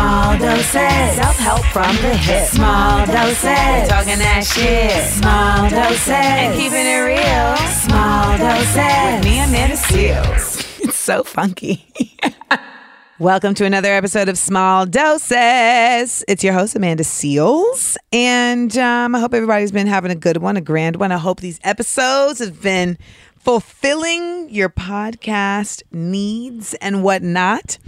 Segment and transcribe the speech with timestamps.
[0.00, 0.72] Small doses.
[0.72, 2.48] Self-help from the hip.
[2.48, 3.86] Small doses.
[3.86, 5.12] Talking that shit.
[5.12, 6.08] Small doses.
[6.08, 7.56] And keeping it real.
[7.68, 8.76] Small doses.
[8.76, 10.66] With me, Amanda Seales.
[10.88, 11.84] It's so funky.
[13.18, 16.24] Welcome to another episode of Small Doses.
[16.26, 17.98] It's your host, Amanda Seales.
[18.10, 21.12] And um, I hope everybody's been having a good one, a grand one.
[21.12, 22.96] I hope these episodes have been
[23.40, 27.78] fulfilling your podcast needs and whatnot.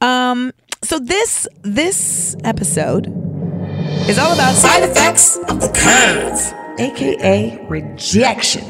[0.00, 0.52] Um,
[0.84, 3.06] so this this episode
[4.06, 8.62] is all about side effects of the curve, aka rejection.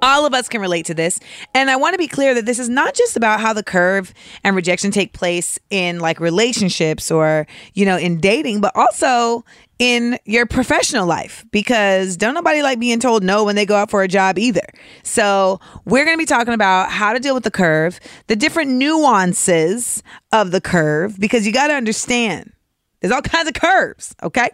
[0.00, 1.18] All of us can relate to this.
[1.54, 4.12] And I want to be clear that this is not just about how the curve
[4.42, 9.44] and rejection take place in like relationships or, you know, in dating, but also
[9.78, 13.90] in your professional life because don't nobody like being told no when they go out
[13.90, 14.66] for a job either.
[15.02, 18.70] So, we're going to be talking about how to deal with the curve, the different
[18.70, 20.02] nuances
[20.32, 22.52] of the curve because you got to understand
[23.04, 24.48] there's all kinds of curves, okay?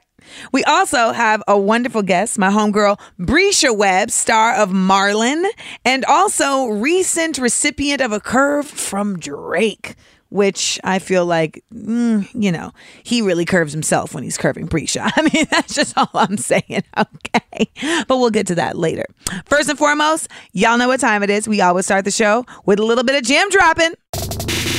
[0.52, 5.44] We also have a wonderful guest, my homegirl, Bresha Webb, star of Marlon,
[5.84, 9.94] and also recent recipient of a curve from Drake,
[10.30, 15.10] which I feel like, mm, you know, he really curves himself when he's curving Bresha.
[15.16, 17.68] I mean, that's just all I'm saying, okay?
[18.06, 19.04] But we'll get to that later.
[19.44, 21.48] First and foremost, y'all know what time it is.
[21.48, 23.94] We always start the show with a little bit of jam dropping.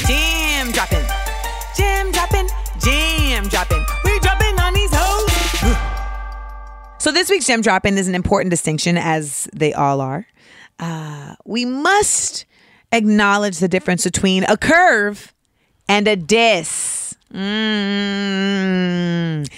[0.07, 1.05] Jam dropping.
[1.77, 2.47] Jam dropping.
[2.79, 3.85] Jam dropping.
[4.03, 5.31] We dropping on these hoes.
[6.97, 10.27] So this week's jam dropping is an important distinction, as they all are.
[10.79, 12.45] Uh, we must
[12.91, 15.30] acknowledge the difference between a curve
[15.91, 17.17] and a diss.
[17.33, 17.51] Mm.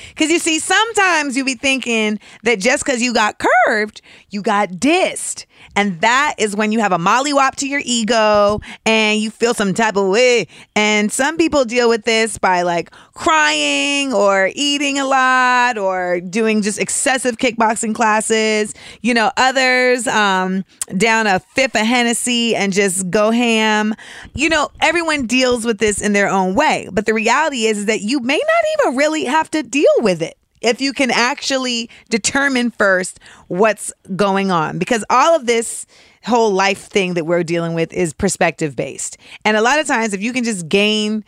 [0.10, 4.02] Because you see, sometimes you be thinking that just because you got curved,
[4.32, 5.46] you got dissed.
[5.76, 9.74] And that is when you have a mollywop to your ego and you feel some
[9.74, 10.48] type of way.
[10.76, 16.62] And some people deal with this by like crying or eating a lot or doing
[16.62, 18.74] just excessive kickboxing classes.
[19.02, 20.66] You know, others um,
[20.98, 23.94] down a fifth of Hennessy and just go ham.
[24.34, 26.88] You know, everyone deals with this in their own way.
[26.92, 30.22] But the reality is, is that you may not even really have to deal with
[30.22, 34.80] it if you can actually determine first what's going on.
[34.80, 35.86] Because all of this
[36.26, 40.14] whole life thing that we're dealing with is perspective based and a lot of times
[40.14, 41.24] if you can just gain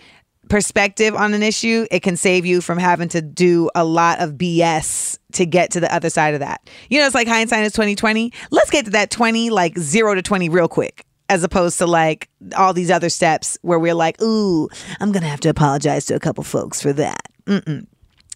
[0.49, 4.33] perspective on an issue it can save you from having to do a lot of
[4.33, 6.69] bs to get to the other side of that.
[6.89, 10.21] You know it's like hindsight is 2020 let's get to that 20 like 0 to
[10.21, 14.69] 20 real quick as opposed to like all these other steps where we're like ooh
[14.99, 17.21] i'm gonna have to apologize to a couple folks for that.
[17.47, 17.85] Mm-mm.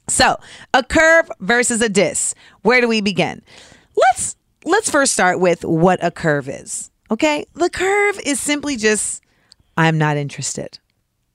[0.09, 0.38] So,
[0.74, 2.36] a curve versus a diss.
[2.62, 3.42] Where do we begin?
[3.96, 6.92] Let's let's first start with what a curve is.
[7.12, 7.46] Okay?
[7.53, 9.24] The curve is simply just
[9.78, 10.80] I'm not interested.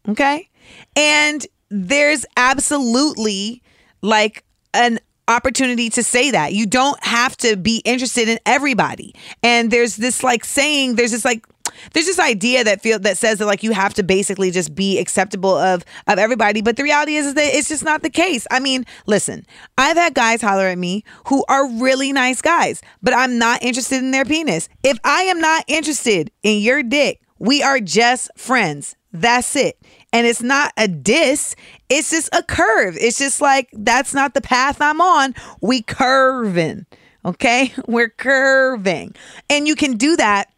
[0.08, 0.48] Okay?
[0.96, 3.62] And there's absolutely
[4.02, 6.52] like an opportunity to say that.
[6.52, 9.14] You don't have to be interested in everybody.
[9.42, 11.46] And there's this like saying, there's this like
[11.92, 14.98] there's this idea that feel that says that like you have to basically just be
[14.98, 18.46] acceptable of of everybody but the reality is, is that it's just not the case.
[18.50, 19.46] I mean listen
[19.78, 23.98] i've had guys holler at me who are really nice guys but i'm not interested
[23.98, 24.68] in their penis.
[24.82, 28.96] If i am not interested in your dick we are just friends.
[29.12, 29.78] That's it.
[30.12, 31.54] And it's not a diss
[31.88, 32.96] it's just a curve.
[32.98, 35.34] It's just like that's not the path i'm on.
[35.60, 36.86] We curving
[37.24, 37.72] okay?
[37.86, 39.14] We're curving.
[39.48, 40.50] And you can do that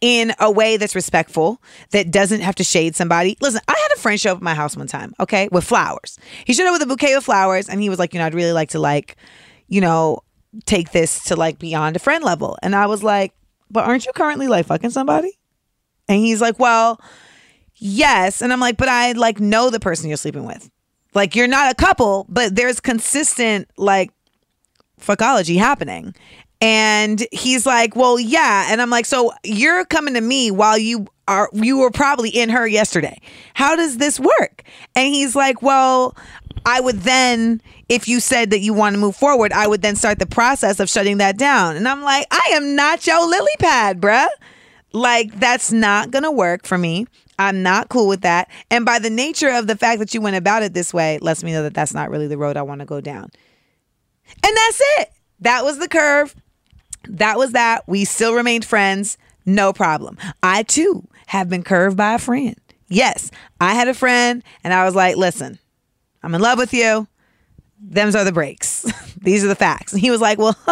[0.00, 1.60] in a way that's respectful,
[1.90, 3.36] that doesn't have to shade somebody.
[3.40, 6.18] Listen, I had a friend show up at my house one time, okay, with flowers.
[6.44, 8.34] He showed up with a bouquet of flowers and he was like, you know, I'd
[8.34, 9.16] really like to like,
[9.68, 10.20] you know,
[10.66, 12.56] take this to like beyond a friend level.
[12.62, 13.32] And I was like,
[13.70, 15.38] but aren't you currently like fucking somebody?
[16.08, 17.00] And he's like, well,
[17.76, 18.42] yes.
[18.42, 20.70] And I'm like, but I like know the person you're sleeping with.
[21.14, 24.10] Like you're not a couple, but there's consistent like
[25.00, 26.14] fuckology happening.
[26.62, 31.06] And he's like, "Well, yeah." And I'm like, "So you're coming to me while you
[31.26, 33.20] are you were probably in her yesterday.
[33.54, 34.62] How does this work?"
[34.94, 36.16] And he's like, "Well,
[36.64, 39.96] I would then if you said that you want to move forward, I would then
[39.96, 43.56] start the process of shutting that down." And I'm like, "I am not your lily
[43.58, 44.28] pad, bruh."
[44.92, 47.06] Like, that's not going to work for me.
[47.38, 48.50] I'm not cool with that.
[48.70, 51.42] And by the nature of the fact that you went about it this way, lets
[51.42, 53.30] me know that that's not really the road I want to go down.
[54.44, 55.08] And that's it.
[55.40, 56.36] That was the curve.
[57.08, 57.86] That was that.
[57.86, 59.18] We still remained friends.
[59.44, 60.18] No problem.
[60.42, 62.56] I too have been curved by a friend.
[62.88, 65.58] Yes, I had a friend and I was like, listen,
[66.22, 67.08] I'm in love with you.
[67.80, 68.84] Them's are the breaks.
[69.20, 69.92] These are the facts.
[69.92, 70.56] And he was like, well,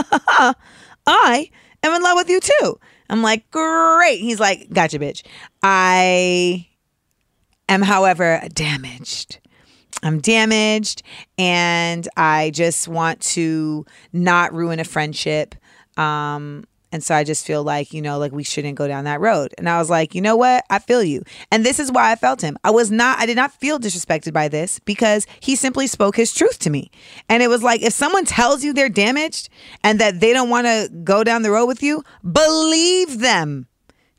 [1.06, 1.50] I
[1.82, 2.78] am in love with you too.
[3.08, 4.20] I'm like, great.
[4.20, 5.22] He's like, gotcha, bitch.
[5.62, 6.68] I
[7.68, 9.38] am, however, damaged.
[10.02, 11.02] I'm damaged
[11.36, 15.54] and I just want to not ruin a friendship.
[16.00, 19.20] Um, and so I just feel like, you know, like we shouldn't go down that
[19.20, 19.54] road.
[19.58, 20.64] And I was like, you know what?
[20.70, 21.22] I feel you.
[21.52, 22.56] And this is why I felt him.
[22.64, 26.34] I was not, I did not feel disrespected by this because he simply spoke his
[26.34, 26.90] truth to me.
[27.28, 29.50] And it was like, if someone tells you they're damaged
[29.84, 32.02] and that they don't want to go down the road with you,
[32.32, 33.68] believe them.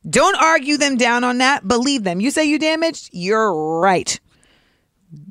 [0.09, 1.67] Don't argue them down on that.
[1.67, 2.21] Believe them.
[2.21, 4.19] You say you damaged, you're right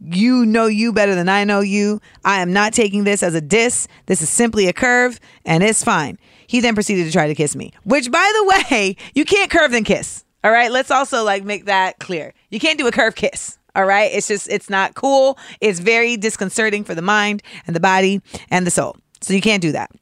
[0.02, 2.00] you know you better than I know you.
[2.24, 3.88] I am not taking this as a diss.
[4.06, 6.18] This is simply a curve, and it's fine.
[6.50, 9.70] He then proceeded to try to kiss me, which, by the way, you can't curve
[9.70, 10.24] then kiss.
[10.42, 12.34] All right, let's also like make that clear.
[12.50, 13.56] You can't do a curve kiss.
[13.76, 15.38] All right, it's just it's not cool.
[15.60, 18.20] It's very disconcerting for the mind and the body
[18.50, 18.96] and the soul.
[19.20, 19.92] So you can't do that.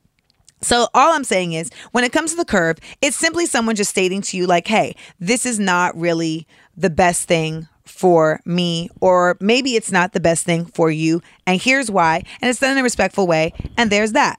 [0.63, 3.91] So all I'm saying is when it comes to the curve, it's simply someone just
[3.91, 9.37] stating to you like, "Hey, this is not really the best thing for me, or
[9.39, 11.21] maybe it's not the best thing for you.
[11.47, 12.23] And here's why.
[12.41, 13.53] And it's done in a respectful way.
[13.77, 14.39] And there's that.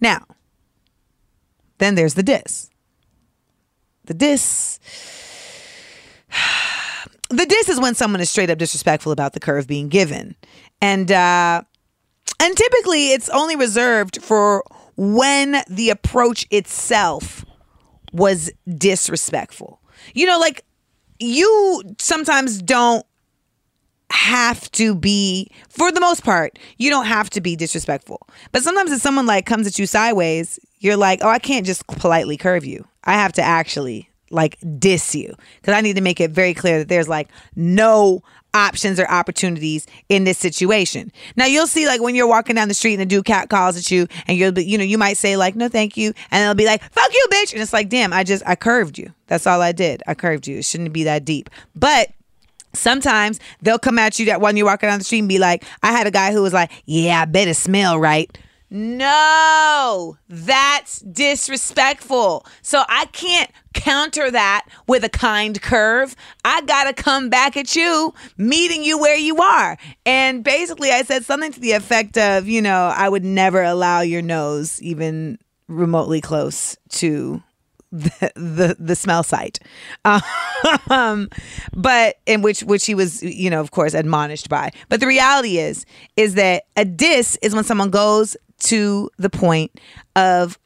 [0.00, 0.24] Now,
[1.82, 2.70] then there's the diss.
[4.04, 4.78] The diss.
[7.30, 10.36] The diss is when someone is straight up disrespectful about the curve being given.
[10.82, 11.62] And uh
[12.38, 14.62] and typically it's only reserved for
[14.98, 17.46] when the approach itself
[18.12, 19.80] was disrespectful.
[20.12, 20.62] You know, like
[21.18, 23.06] you sometimes don't
[24.10, 28.20] have to be for the most part you don't have to be disrespectful
[28.52, 31.86] but sometimes if someone like comes at you sideways you're like oh i can't just
[31.86, 32.86] politely curve you.
[33.04, 35.34] I have to actually like diss you.
[35.60, 38.22] Because i need to make it very clear that there's like no
[38.54, 41.10] options or opportunities in this situation.
[41.36, 43.78] Now you'll see like when you're walking down the street and the dude cat calls
[43.78, 46.12] at you and you'll be you know you might say like no thank you.
[46.30, 47.52] And they'll be like fuck you bitch.
[47.52, 49.12] And it's like damn i just i curved you.
[49.26, 50.02] That's all i did.
[50.06, 50.58] I curved you.
[50.58, 51.50] It shouldn't be that deep.
[51.74, 52.10] But
[52.74, 55.64] Sometimes they'll come at you that when you're walking down the street and be like,
[55.82, 58.36] I had a guy who was like, Yeah, I bet it smell right.
[58.74, 62.46] No, that's disrespectful.
[62.62, 66.16] So I can't counter that with a kind curve.
[66.42, 69.76] I got to come back at you, meeting you where you are.
[70.06, 74.00] And basically, I said something to the effect of, you know, I would never allow
[74.00, 75.38] your nose even
[75.68, 77.42] remotely close to
[77.92, 79.58] the the, the smell site
[80.88, 81.28] um,
[81.74, 85.58] but in which which he was you know of course admonished by but the reality
[85.58, 85.84] is
[86.16, 89.80] is that a diss is when someone goes to the point
[90.16, 90.58] of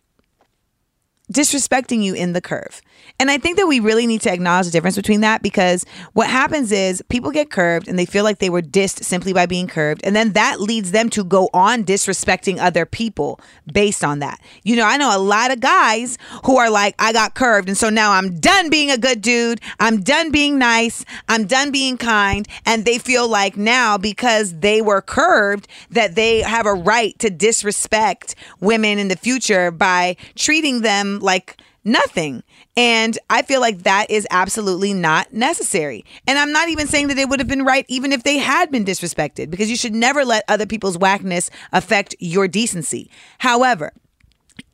[1.32, 2.80] disrespecting you in the curve.
[3.18, 6.28] And I think that we really need to acknowledge the difference between that because what
[6.28, 9.66] happens is people get curved and they feel like they were dissed simply by being
[9.66, 10.02] curved.
[10.04, 13.40] And then that leads them to go on disrespecting other people
[13.72, 14.40] based on that.
[14.64, 17.68] You know, I know a lot of guys who are like, I got curved.
[17.68, 19.62] And so now I'm done being a good dude.
[19.80, 21.04] I'm done being nice.
[21.28, 22.46] I'm done being kind.
[22.66, 27.30] And they feel like now because they were curved that they have a right to
[27.30, 31.56] disrespect women in the future by treating them like
[31.86, 32.42] nothing.
[32.76, 36.04] And I feel like that is absolutely not necessary.
[36.26, 38.70] And I'm not even saying that it would have been right even if they had
[38.70, 43.10] been disrespected, because you should never let other people's whackness affect your decency.
[43.38, 43.92] However,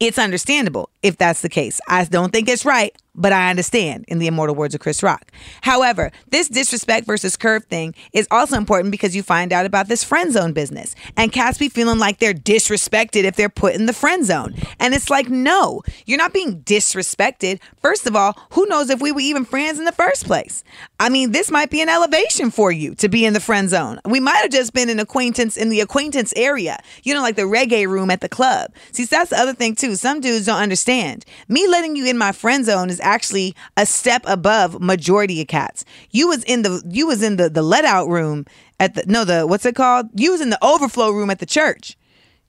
[0.00, 1.80] it's understandable if that's the case.
[1.88, 5.31] I don't think it's right, but I understand, in the immortal words of Chris Rock.
[5.62, 10.02] However, this disrespect versus curve thing is also important because you find out about this
[10.02, 10.95] friend zone business.
[11.16, 14.54] And cats be feeling like they're disrespected if they're put in the friend zone.
[14.81, 17.61] And it's like, no, you're not being disrespected.
[17.81, 20.64] First of all, who knows if we were even friends in the first place?
[20.99, 24.00] I mean, this might be an elevation for you to be in the friend zone.
[24.07, 27.42] We might have just been an acquaintance in the acquaintance area, you know, like the
[27.42, 28.73] reggae room at the club.
[28.92, 29.97] See, that's the other thing, too.
[29.97, 31.25] Some dudes don't understand.
[31.49, 35.85] Me letting you in my friend zone is actually a step above majority of cats.
[36.11, 38.47] You was in the you was in the the let out room
[38.80, 40.09] at the no the what's it called?
[40.14, 41.97] You was in the overflow room at the church.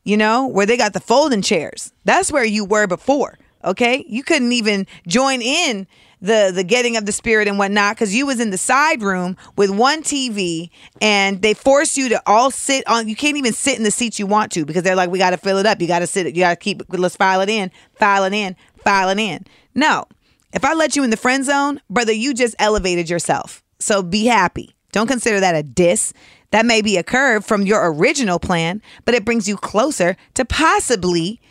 [0.06, 1.94] You know, where they got the folding chairs.
[2.04, 3.40] That's where you were before.
[3.64, 4.04] Okay?
[4.08, 5.88] You couldn't even join in
[6.24, 9.36] the the getting of the spirit and whatnot because you was in the side room
[9.58, 10.70] with one TV
[11.02, 13.08] and they forced you to all sit on.
[13.10, 15.32] You can't even sit in the seats you want to because they're like, we got
[15.32, 15.82] to fill it up.
[15.82, 16.26] You got to sit.
[16.28, 16.82] You got to keep.
[16.90, 17.72] Let's file it in.
[17.96, 18.56] File it in.
[18.84, 19.46] File it in.
[19.76, 20.06] No,
[20.54, 23.64] If I let you in the friend zone, brother, you just elevated yourself.
[23.80, 24.76] So be happy.
[24.92, 26.14] Don't consider that a diss.
[26.52, 30.46] That may be a curve from your original plan, but it brings you closer to
[30.46, 31.42] possibly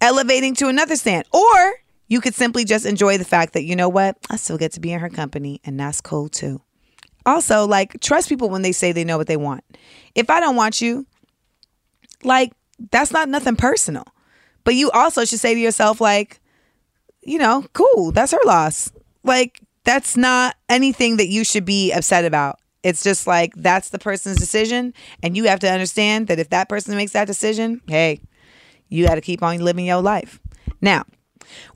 [0.00, 1.26] elevating to another stand.
[1.32, 1.74] Or
[2.06, 4.80] you could simply just enjoy the fact that, you know what, I still get to
[4.80, 6.62] be in her company, and that's cool too.
[7.26, 9.64] Also, like, trust people when they say they know what they want.
[10.14, 11.06] If I don't want you,
[12.22, 12.52] like,
[12.92, 14.04] that's not nothing personal.
[14.62, 16.40] But you also should say to yourself, like,
[17.28, 18.90] you know, cool, that's her loss.
[19.22, 22.58] Like, that's not anything that you should be upset about.
[22.82, 24.94] It's just like that's the person's decision.
[25.22, 28.20] And you have to understand that if that person makes that decision, hey,
[28.88, 30.40] you got to keep on living your life.
[30.80, 31.04] Now,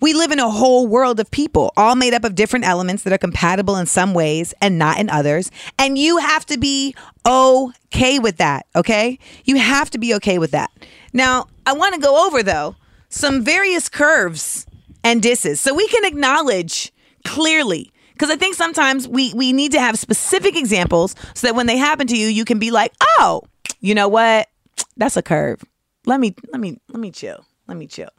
[0.01, 3.13] we live in a whole world of people, all made up of different elements that
[3.13, 5.51] are compatible in some ways and not in others.
[5.79, 6.95] And you have to be
[7.27, 9.19] okay with that, okay?
[9.45, 10.71] You have to be okay with that.
[11.13, 12.77] Now, I want to go over, though,
[13.09, 14.67] some various curves
[15.05, 16.93] and disses so we can acknowledge
[17.25, 17.93] clearly.
[18.13, 21.77] Because I think sometimes we, we need to have specific examples so that when they
[21.77, 23.43] happen to you, you can be like, oh,
[23.81, 24.49] you know what?
[24.97, 25.65] That's a curve.
[26.07, 27.45] Let me, let me, let me chill.
[27.67, 28.11] Let me chill.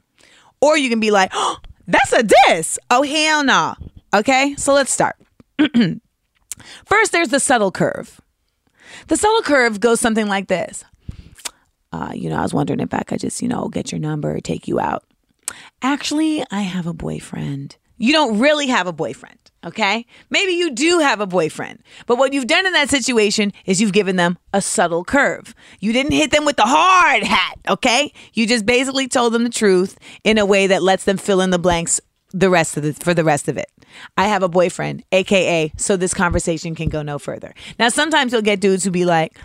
[0.60, 2.78] Or you can be like, oh, that's a diss.
[2.90, 3.74] Oh, hell no.
[4.12, 5.16] Okay, so let's start.
[6.84, 8.20] First, there's the subtle curve.
[9.08, 10.84] The subtle curve goes something like this.
[11.92, 14.40] Uh, you know, I was wondering if I could just, you know, get your number,
[14.40, 15.04] take you out.
[15.82, 17.76] Actually, I have a boyfriend.
[17.96, 20.04] You don't really have a boyfriend, okay?
[20.28, 23.92] Maybe you do have a boyfriend, but what you've done in that situation is you've
[23.92, 25.54] given them a subtle curve.
[25.78, 28.12] You didn't hit them with the hard hat, okay?
[28.32, 31.50] You just basically told them the truth in a way that lets them fill in
[31.50, 32.00] the blanks
[32.32, 33.70] the rest of the for the rest of it.
[34.16, 37.54] I have a boyfriend, aka so this conversation can go no further.
[37.78, 39.38] Now sometimes you'll get dudes who be like,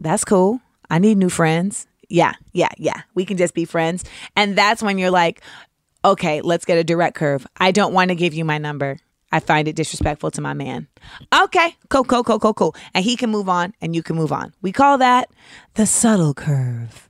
[0.00, 0.60] "That's cool.
[0.88, 3.02] I need new friends." Yeah, yeah, yeah.
[3.14, 4.04] We can just be friends.
[4.36, 5.40] And that's when you're like,
[6.04, 7.46] okay, let's get a direct curve.
[7.56, 8.98] I don't want to give you my number.
[9.32, 10.88] I find it disrespectful to my man.
[11.32, 12.74] Okay, cool, cool, cool, cool, cool.
[12.94, 14.52] And he can move on and you can move on.
[14.60, 15.30] We call that
[15.74, 17.08] the subtle curve.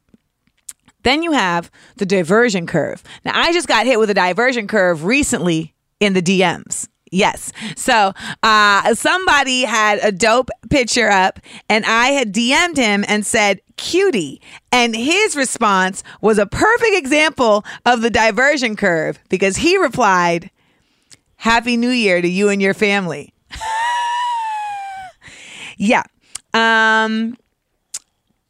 [1.02, 3.02] Then you have the diversion curve.
[3.24, 6.88] Now, I just got hit with a diversion curve recently in the DMs.
[7.10, 7.52] Yes.
[7.76, 8.12] So
[8.42, 14.40] uh, somebody had a dope picture up, and I had DM'd him and said, cutie.
[14.70, 20.50] And his response was a perfect example of the diversion curve because he replied,
[21.36, 23.32] Happy New Year to you and your family.
[25.78, 26.02] yeah.
[26.52, 27.36] Um,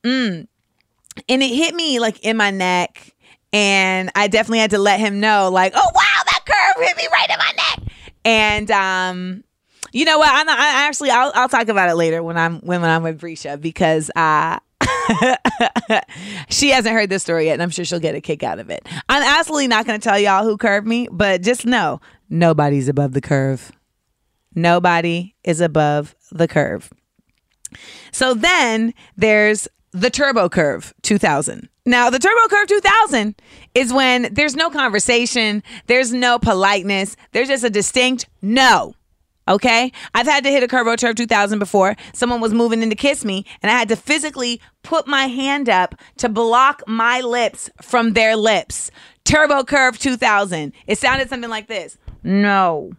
[0.02, 0.46] mm.
[1.28, 3.14] And it hit me like in my neck.
[3.52, 7.08] And I definitely had to let him know, like, oh, wow, that curve hit me
[7.12, 7.79] right in my neck.
[8.24, 9.44] And um,
[9.92, 10.30] you know what?
[10.32, 13.20] I'm I actually I'll, I'll talk about it later when I'm when, when I'm with
[13.20, 14.58] Bresha because uh
[16.48, 18.70] she hasn't heard this story yet, and I'm sure she'll get a kick out of
[18.70, 18.86] it.
[19.08, 23.12] I'm absolutely not going to tell y'all who curved me, but just know nobody's above
[23.12, 23.72] the curve.
[24.54, 26.92] Nobody is above the curve.
[28.12, 31.68] So then there's the Turbo Curve 2000.
[31.86, 33.34] Now, the Turbo Curve 2000
[33.74, 38.94] is when there's no conversation, there's no politeness, there's just a distinct no.
[39.48, 39.90] Okay?
[40.14, 41.96] I've had to hit a Turbo Curve 2000 before.
[42.12, 45.68] Someone was moving in to kiss me, and I had to physically put my hand
[45.68, 48.90] up to block my lips from their lips.
[49.24, 50.72] Turbo Curve 2000.
[50.86, 52.92] It sounded something like this No.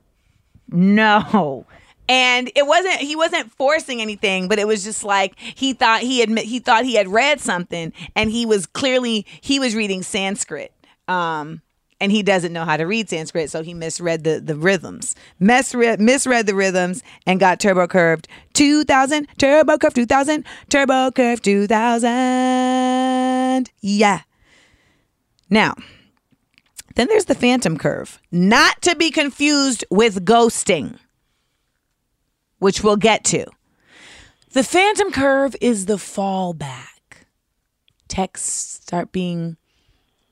[0.70, 1.66] No
[2.12, 6.22] and it wasn't he wasn't forcing anything but it was just like he thought he
[6.22, 10.74] admit he thought he had read something and he was clearly he was reading sanskrit
[11.08, 11.62] um
[12.02, 15.16] and he doesn't know how to read sanskrit so he misread the the rhythms.
[15.40, 23.72] Misread misread the rhythms and got turbo curved 2000 turbo curve 2000 turbo curve 2000
[23.82, 24.22] yeah.
[25.50, 25.76] Now
[26.96, 28.20] then there's the phantom curve.
[28.34, 31.00] Not to be confused with ghosting
[32.62, 33.44] which we'll get to.
[34.52, 37.26] The phantom curve is the fallback.
[38.08, 39.58] Texts start being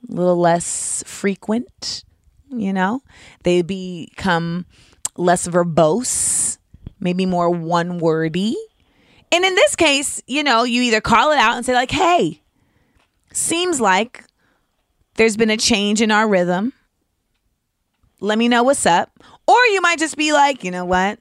[0.08, 2.04] a little less frequent,
[2.52, 3.02] you know,
[3.44, 4.68] they become
[5.18, 6.60] less verbose,
[7.00, 8.56] maybe more one wordy.
[9.32, 12.44] And in this case, you know, you either call it out and say, like, hey,
[13.34, 14.24] seems like
[15.16, 16.74] there's been a change in our rhythm.
[18.20, 19.12] Let me know what's up.
[19.48, 21.20] Or you might just be like, you know what?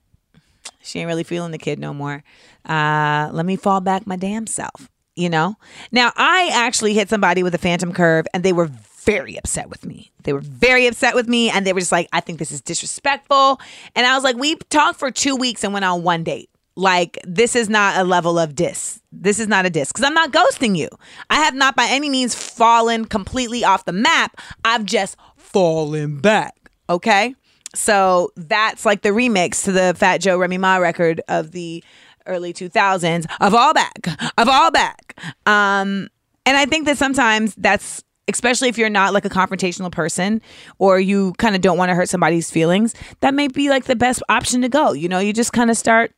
[0.82, 2.22] She ain't really feeling the kid no more.
[2.68, 4.88] Uh, let me fall back my damn self.
[5.16, 5.56] You know?
[5.90, 8.70] Now, I actually hit somebody with a phantom curve and they were
[9.04, 10.12] very upset with me.
[10.22, 12.60] They were very upset with me and they were just like, I think this is
[12.60, 13.60] disrespectful.
[13.96, 16.50] And I was like, we talked for two weeks and went on one date.
[16.76, 19.00] Like, this is not a level of diss.
[19.10, 20.88] This is not a diss because I'm not ghosting you.
[21.28, 24.40] I have not by any means fallen completely off the map.
[24.64, 26.70] I've just fallen back.
[26.88, 27.34] Okay.
[27.74, 31.82] So that's like the remix to the Fat Joe Remy Ma record of the
[32.26, 34.06] early 2000s of all back
[34.36, 35.18] of all back.
[35.46, 36.08] Um
[36.46, 40.40] and i think that sometimes that's especially if you're not like a confrontational person
[40.78, 43.96] or you kind of don't want to hurt somebody's feelings that may be like the
[43.96, 44.92] best option to go.
[44.92, 46.12] You know you just kind of start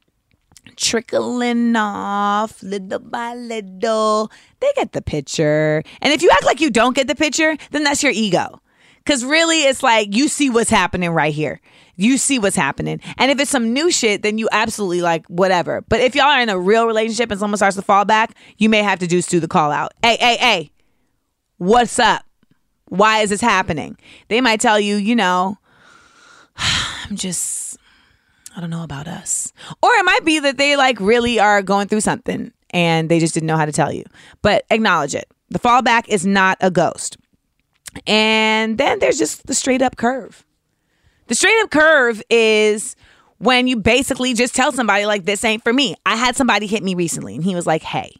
[0.77, 4.31] trickling off little by little.
[4.61, 5.83] They get the picture.
[6.03, 8.61] And if you act like you don't get the picture then that's your ego
[9.11, 11.61] because really it's like you see what's happening right here
[11.97, 12.99] you see what's happening.
[13.19, 15.83] And if it's some new shit, then you absolutely like whatever.
[15.83, 18.71] But if y'all are in a real relationship and someone starts to fall back, you
[18.71, 19.93] may have to just do the call out.
[20.03, 20.71] Hey, hey, hey,
[21.59, 22.25] what's up?
[22.87, 23.99] Why is this happening?
[24.29, 25.59] They might tell you, you know,
[26.57, 27.77] I'm just,
[28.57, 29.53] I don't know about us.
[29.83, 33.35] Or it might be that they like really are going through something and they just
[33.35, 34.05] didn't know how to tell you.
[34.41, 35.31] But acknowledge it.
[35.51, 37.19] The fallback is not a ghost.
[38.07, 40.45] And then there's just the straight up curve.
[41.27, 42.97] The straight up curve is
[43.39, 45.95] when you basically just tell somebody, like, this ain't for me.
[46.05, 48.13] I had somebody hit me recently and he was like, hey,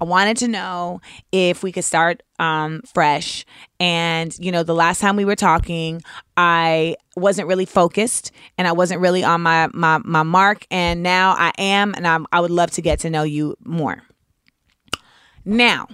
[0.00, 1.00] I wanted to know
[1.32, 3.44] if we could start um, fresh.
[3.78, 6.02] And, you know, the last time we were talking,
[6.36, 10.66] I wasn't really focused and I wasn't really on my, my, my mark.
[10.70, 14.02] And now I am, and I'm, I would love to get to know you more.
[15.44, 15.88] Now,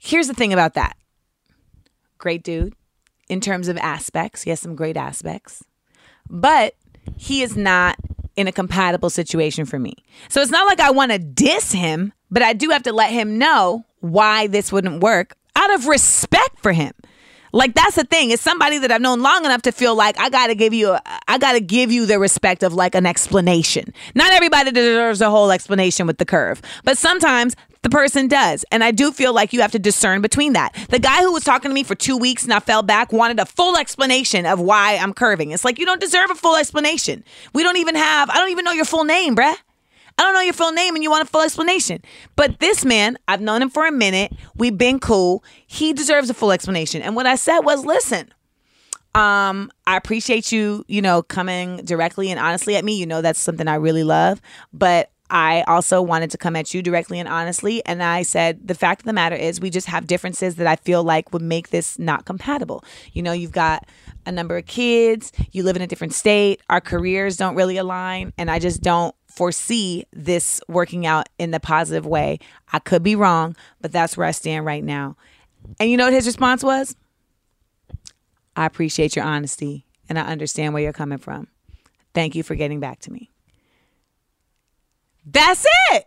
[0.00, 0.96] here's the thing about that
[2.20, 2.74] great dude
[3.28, 4.42] in terms of aspects.
[4.42, 5.64] He has some great aspects,
[6.28, 6.74] but
[7.16, 7.98] he is not
[8.36, 9.94] in a compatible situation for me.
[10.28, 13.10] So it's not like I want to diss him, but I do have to let
[13.10, 16.92] him know why this wouldn't work out of respect for him.
[17.52, 18.30] Like that's the thing.
[18.30, 21.02] It's somebody that I've known long enough to feel like I gotta give you, a,
[21.26, 23.92] I gotta give you the respect of like an explanation.
[24.14, 28.64] Not everybody deserves a whole explanation with the curve, but sometimes the person does.
[28.70, 30.74] And I do feel like you have to discern between that.
[30.90, 33.40] The guy who was talking to me for two weeks and I fell back wanted
[33.40, 35.50] a full explanation of why I'm curving.
[35.50, 37.24] It's like, you don't deserve a full explanation.
[37.54, 39.56] We don't even have, I don't even know your full name, bruh.
[40.20, 42.02] I don't know your full name and you want a full explanation.
[42.36, 44.34] But this man, I've known him for a minute.
[44.54, 45.42] We've been cool.
[45.66, 47.00] He deserves a full explanation.
[47.00, 48.30] And what I said was, listen,
[49.14, 52.98] um, I appreciate you, you know, coming directly and honestly at me.
[52.98, 54.42] You know, that's something I really love.
[54.74, 57.82] But I also wanted to come at you directly and honestly.
[57.86, 60.76] And I said, the fact of the matter is, we just have differences that I
[60.76, 62.84] feel like would make this not compatible.
[63.14, 63.86] You know, you've got
[64.26, 68.34] a number of kids, you live in a different state, our careers don't really align,
[68.36, 72.38] and I just don't foresee this working out in the positive way.
[72.72, 75.16] I could be wrong, but that's where I stand right now.
[75.78, 76.96] And you know what his response was?
[78.56, 81.48] I appreciate your honesty and I understand where you're coming from.
[82.14, 83.30] Thank you for getting back to me.
[85.24, 86.06] That's it.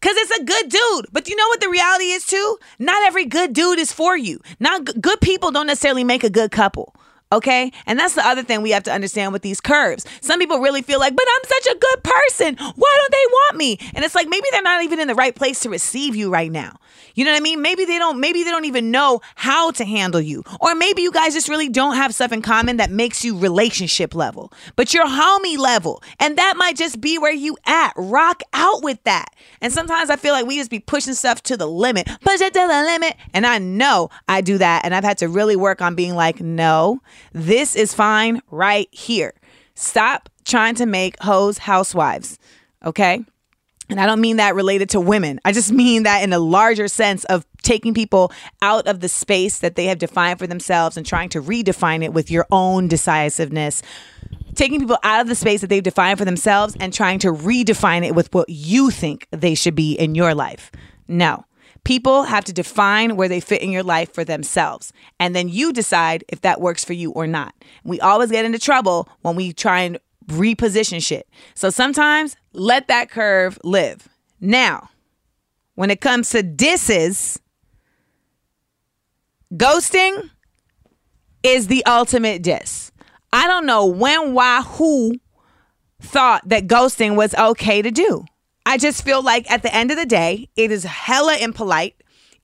[0.00, 1.06] Cause it's a good dude.
[1.12, 2.58] But you know what the reality is too?
[2.78, 4.40] Not every good dude is for you.
[4.60, 6.94] Not good people don't necessarily make a good couple.
[7.30, 7.72] Okay.
[7.86, 10.06] And that's the other thing we have to understand with these curves.
[10.22, 12.56] Some people really feel like, but I'm such a good person.
[12.56, 13.78] Why don't they want me?
[13.94, 16.50] And it's like maybe they're not even in the right place to receive you right
[16.50, 16.78] now.
[17.14, 17.60] You know what I mean?
[17.60, 20.44] Maybe they don't, maybe they don't even know how to handle you.
[20.60, 24.14] Or maybe you guys just really don't have stuff in common that makes you relationship
[24.14, 26.02] level, but you're homie level.
[26.20, 27.92] And that might just be where you at.
[27.96, 29.34] Rock out with that.
[29.60, 32.54] And sometimes I feel like we just be pushing stuff to the limit, push it
[32.54, 33.16] to the limit.
[33.34, 34.84] And I know I do that.
[34.84, 37.02] And I've had to really work on being like, no,
[37.32, 39.34] this is fine right here.
[39.74, 42.38] Stop trying to make hoes housewives.
[42.84, 43.24] Okay.
[43.90, 45.40] And I don't mean that related to women.
[45.44, 49.60] I just mean that in a larger sense of taking people out of the space
[49.60, 53.82] that they have defined for themselves and trying to redefine it with your own decisiveness.
[54.54, 58.04] Taking people out of the space that they've defined for themselves and trying to redefine
[58.04, 60.70] it with what you think they should be in your life.
[61.06, 61.44] No.
[61.88, 64.92] People have to define where they fit in your life for themselves.
[65.18, 67.54] And then you decide if that works for you or not.
[67.82, 71.26] We always get into trouble when we try and reposition shit.
[71.54, 74.06] So sometimes let that curve live.
[74.38, 74.90] Now,
[75.76, 77.40] when it comes to disses,
[79.54, 80.28] ghosting
[81.42, 82.92] is the ultimate diss.
[83.32, 85.14] I don't know when, why, who
[86.02, 88.26] thought that ghosting was okay to do.
[88.68, 91.94] I just feel like at the end of the day, it is hella impolite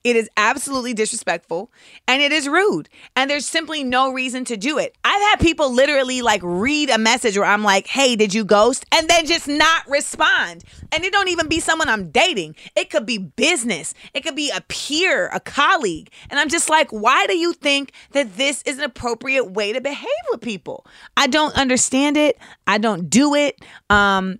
[0.04, 1.72] it is absolutely disrespectful
[2.06, 2.90] and it is rude.
[3.16, 4.94] And there's simply no reason to do it.
[5.02, 8.84] I've had people literally like read a message where I'm like, hey, did you ghost?
[8.92, 10.62] And then just not respond.
[10.92, 12.54] And it don't even be someone I'm dating.
[12.76, 13.94] It could be business.
[14.12, 16.10] It could be a peer, a colleague.
[16.28, 19.80] And I'm just like, why do you think that this is an appropriate way to
[19.80, 20.86] behave with people?
[21.16, 22.38] I don't understand it.
[22.66, 23.58] I don't do it.
[23.88, 24.38] Um,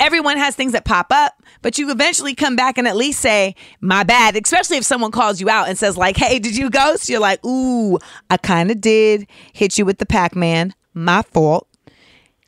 [0.00, 3.54] everyone has things that pop up, but you eventually come back and at least say,
[3.80, 7.08] my bad, especially if someone calls you out and says, like, hey, did you ghost?
[7.08, 7.98] You're like, ooh,
[8.30, 10.74] I kind of did hit you with the Pac Man.
[10.94, 11.68] my fault.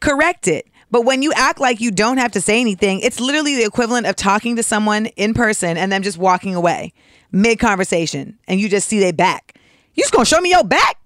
[0.00, 0.66] Correct it.
[0.90, 4.06] But when you act like you don't have to say anything, it's literally the equivalent
[4.06, 6.92] of talking to someone in person and them just walking away
[7.30, 9.58] mid conversation and you just see their back.
[9.94, 10.98] You just gonna show me your back?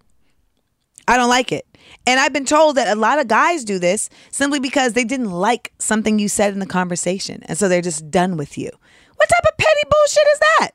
[1.07, 1.66] I don't like it.
[2.07, 5.31] And I've been told that a lot of guys do this simply because they didn't
[5.31, 7.43] like something you said in the conversation.
[7.47, 8.71] And so they're just done with you.
[9.17, 10.71] What type of petty bullshit is that?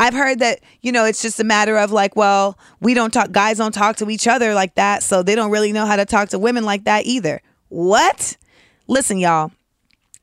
[0.00, 3.32] I've heard that, you know, it's just a matter of like, well, we don't talk,
[3.32, 5.02] guys don't talk to each other like that.
[5.02, 7.42] So they don't really know how to talk to women like that either.
[7.68, 8.38] What?
[8.86, 9.52] Listen, y'all,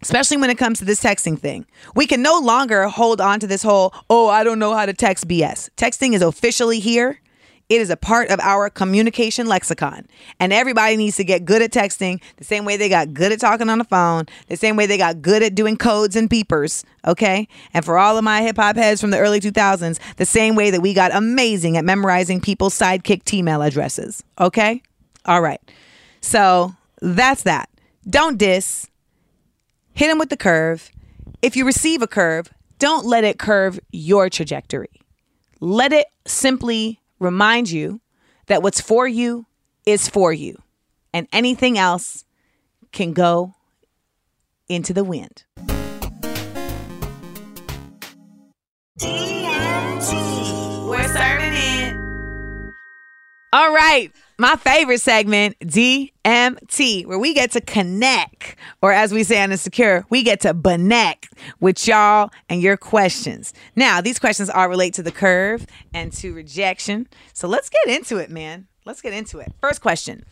[0.02, 1.68] especially when it comes to this texting thing.
[1.96, 4.94] We can no longer hold on to this whole, oh, I don't know how to
[4.94, 5.70] text BS.
[5.78, 7.22] Texting is officially here.
[7.70, 10.08] It is a part of our communication lexicon.
[10.40, 13.42] And everybody needs to get good at texting the same way they got good at
[13.42, 16.86] talking on the phone, the same way they got good at doing codes and beepers,
[17.06, 17.48] okay?
[17.74, 20.72] And for all of my hip hop heads from the early 2000s, the same way
[20.72, 24.82] that we got amazing at memorizing people's sidekick T-mail addresses, okay?
[25.26, 25.60] All right.
[26.22, 27.70] So that's that.
[28.10, 28.88] Don't diss.
[29.94, 30.90] Hit him with the curve.
[31.42, 32.50] If you receive a curve,
[32.80, 35.02] don't let it curve your trajectory.
[35.60, 38.02] Let it simply remind you
[38.48, 39.46] that what's for you
[39.86, 40.62] is for you,
[41.14, 42.26] and anything else
[42.92, 43.54] can go
[44.70, 45.44] into the wind.
[50.88, 51.96] We're serving it.
[53.54, 59.42] All right, my favorite segment, DMT, where we get to connect, or as we say
[59.42, 63.54] on Insecure, we get to connect with y'all and your questions.
[63.76, 67.08] Now, these questions all relate to the curve and to rejection.
[67.34, 68.68] So let's get into it, man.
[68.86, 69.52] Let's get into it.
[69.60, 70.24] First question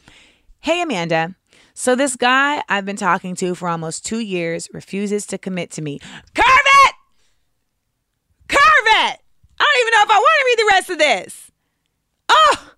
[0.59, 1.35] Hey, Amanda.
[1.73, 5.81] So this guy I've been talking to for almost two years refuses to commit to
[5.81, 5.99] me.
[5.99, 6.95] Curve it!
[8.47, 9.19] Curve it!
[9.59, 11.51] I don't even know if I want to read the rest of this.
[12.29, 12.74] Oh!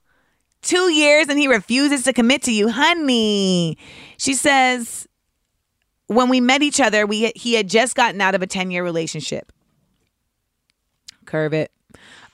[0.68, 3.78] Two years and he refuses to commit to you, honey.
[4.18, 5.08] She says,
[6.08, 8.84] when we met each other, we he had just gotten out of a 10 year
[8.84, 9.52] relationship.
[11.26, 11.72] Curve it.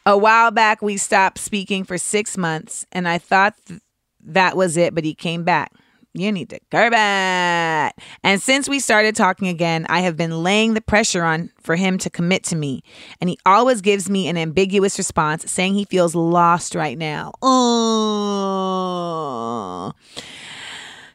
[0.06, 3.80] A while back, we stopped speaking for six months, and I thought th-
[4.26, 5.72] that was it, but he came back.
[6.16, 7.94] You need to curb it.
[8.24, 11.98] And since we started talking again, I have been laying the pressure on for him
[12.00, 12.84] to commit to me.
[13.20, 17.32] And he always gives me an ambiguous response saying he feels lost right now.
[17.42, 18.74] Oh.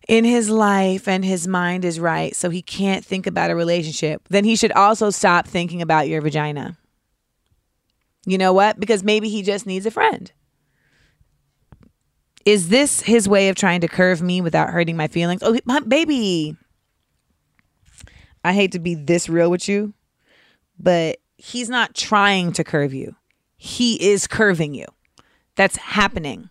[0.08, 4.22] In his life and his mind is right, so he can't think about a relationship.
[4.30, 6.76] Then he should also stop thinking about your vagina.
[8.26, 8.80] You know what?
[8.80, 10.32] Because maybe he just needs a friend.
[12.44, 15.42] Is this his way of trying to curve me without hurting my feelings?
[15.42, 16.56] Oh, my baby.
[18.44, 19.92] I hate to be this real with you,
[20.78, 23.16] but he's not trying to curve you.
[23.56, 24.86] He is curving you.
[25.56, 26.48] That's happening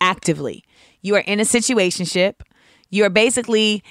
[0.00, 0.64] actively.
[1.02, 2.34] You are in a situationship.
[2.90, 3.82] You are basically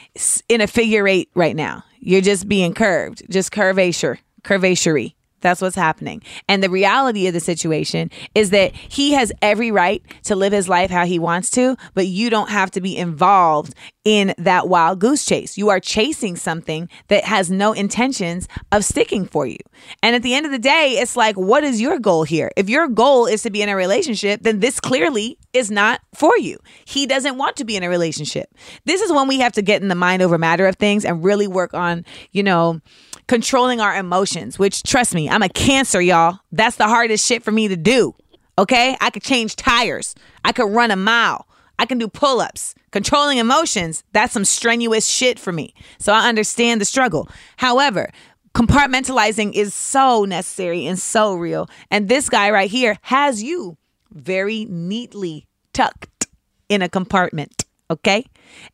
[0.48, 1.84] in a figure eight right now.
[2.00, 5.16] You're just being curved, just curvature, curvatury.
[5.42, 6.22] That's what's happening.
[6.48, 10.70] And the reality of the situation is that he has every right to live his
[10.70, 13.74] life how he wants to, but you don't have to be involved
[14.04, 15.58] in that wild goose chase.
[15.58, 19.58] You are chasing something that has no intentions of sticking for you.
[20.04, 22.52] And at the end of the day, it's like, what is your goal here?
[22.56, 26.38] If your goal is to be in a relationship, then this clearly is not for
[26.38, 26.58] you.
[26.86, 28.54] He doesn't want to be in a relationship.
[28.86, 31.24] This is when we have to get in the mind over matter of things and
[31.24, 32.82] really work on, you know,
[33.28, 36.40] controlling our emotions, which trust me, I'm a cancer, y'all.
[36.52, 38.16] That's the hardest shit for me to do.
[38.58, 38.98] Okay?
[39.02, 40.16] I could change tires.
[40.44, 41.48] I could run a mile.
[41.78, 42.76] I can do pull ups.
[42.92, 45.74] Controlling emotions, that's some strenuous shit for me.
[46.00, 47.30] So I understand the struggle.
[47.58, 48.10] However,
[48.54, 51.70] compartmentalizing is so necessary and so real.
[51.92, 53.78] And this guy right here has you
[54.12, 56.28] very neatly tucked
[56.68, 57.66] in a compartment.
[57.92, 58.26] Okay?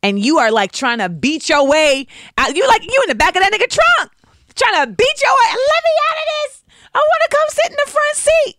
[0.04, 2.56] And you are like trying to beat your way out.
[2.56, 4.12] You like you in the back of that nigga trunk.
[4.56, 5.50] Trying to beat your way.
[5.52, 6.64] Let me out of this.
[6.94, 8.56] I want to come sit in the front seat.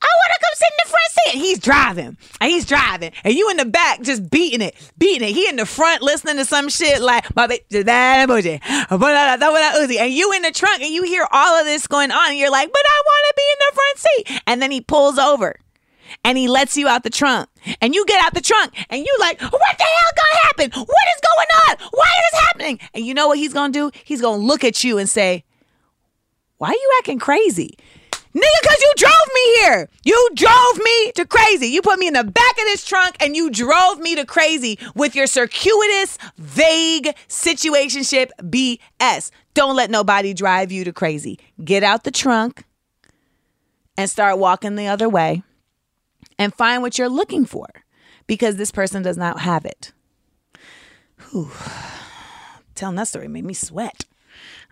[0.00, 1.38] I want to come sit in the front seat.
[1.40, 2.16] He's driving.
[2.40, 3.12] And he's driving.
[3.24, 4.76] And you in the back just beating it.
[4.98, 5.32] Beating it.
[5.32, 7.24] He in the front listening to some shit like.
[7.36, 7.52] And
[10.12, 12.30] you in the trunk and you hear all of this going on.
[12.30, 14.42] And you're like, but I want to be in the front seat.
[14.46, 15.56] And then he pulls over
[16.22, 17.48] and he lets you out the trunk.
[17.80, 20.70] And you get out the trunk and you like, what the hell gonna happen?
[20.70, 21.88] What is going on?
[21.92, 22.80] Why is this happening?
[22.92, 23.90] And you know what he's gonna do?
[24.04, 25.44] He's gonna look at you and say,
[26.58, 27.76] why are you acting crazy?
[28.34, 29.88] Nigga, cause you drove me here.
[30.02, 31.68] You drove me to crazy.
[31.68, 34.76] You put me in the back of this trunk and you drove me to crazy
[34.96, 39.30] with your circuitous, vague situationship BS.
[39.54, 41.38] Don't let nobody drive you to crazy.
[41.64, 42.64] Get out the trunk
[43.96, 45.44] and start walking the other way
[46.38, 47.66] and find what you're looking for
[48.26, 49.92] because this person does not have it.
[51.30, 51.50] Whew.
[52.74, 54.04] Telling that story made me sweat.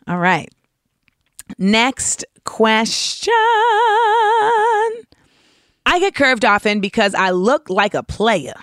[0.07, 0.53] All right.
[1.59, 3.33] Next question.
[5.85, 8.55] I get curved often because I look like a player.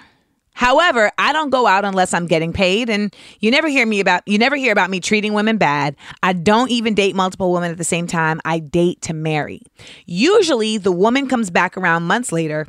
[0.53, 4.27] However, I don't go out unless I'm getting paid and you never hear me about
[4.27, 5.95] you never hear about me treating women bad.
[6.21, 8.41] I don't even date multiple women at the same time.
[8.43, 9.61] I date to marry.
[10.05, 12.67] Usually the woman comes back around months later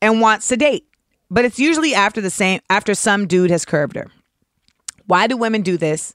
[0.00, 0.86] and wants to date.
[1.30, 4.10] But it's usually after the same after some dude has curved her.
[5.06, 6.14] Why do women do this?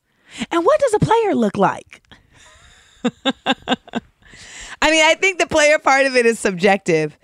[0.52, 2.02] And what does a player look like?
[4.82, 7.18] I mean, I think the player part of it is subjective.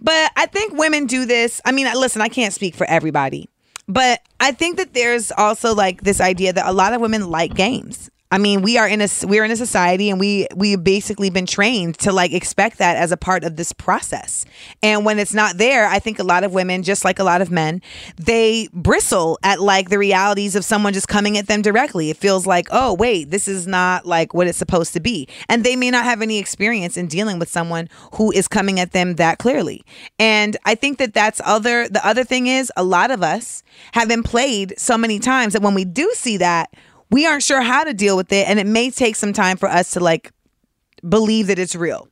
[0.00, 1.60] But I think women do this.
[1.64, 3.48] I mean, listen, I can't speak for everybody.
[3.88, 7.54] But I think that there's also like this idea that a lot of women like
[7.54, 8.10] games.
[8.30, 11.46] I mean, we are in a we're in a society and we we've basically been
[11.46, 14.44] trained to like expect that as a part of this process.
[14.82, 17.40] And when it's not there, I think a lot of women, just like a lot
[17.40, 17.80] of men,
[18.16, 22.10] they bristle at like the realities of someone just coming at them directly.
[22.10, 25.62] It feels like, "Oh, wait, this is not like what it's supposed to be." And
[25.62, 29.14] they may not have any experience in dealing with someone who is coming at them
[29.14, 29.84] that clearly.
[30.18, 33.62] And I think that that's other the other thing is a lot of us
[33.92, 36.70] have been played so many times that when we do see that
[37.10, 39.68] we aren't sure how to deal with it and it may take some time for
[39.68, 40.32] us to like
[41.08, 42.08] believe that it's real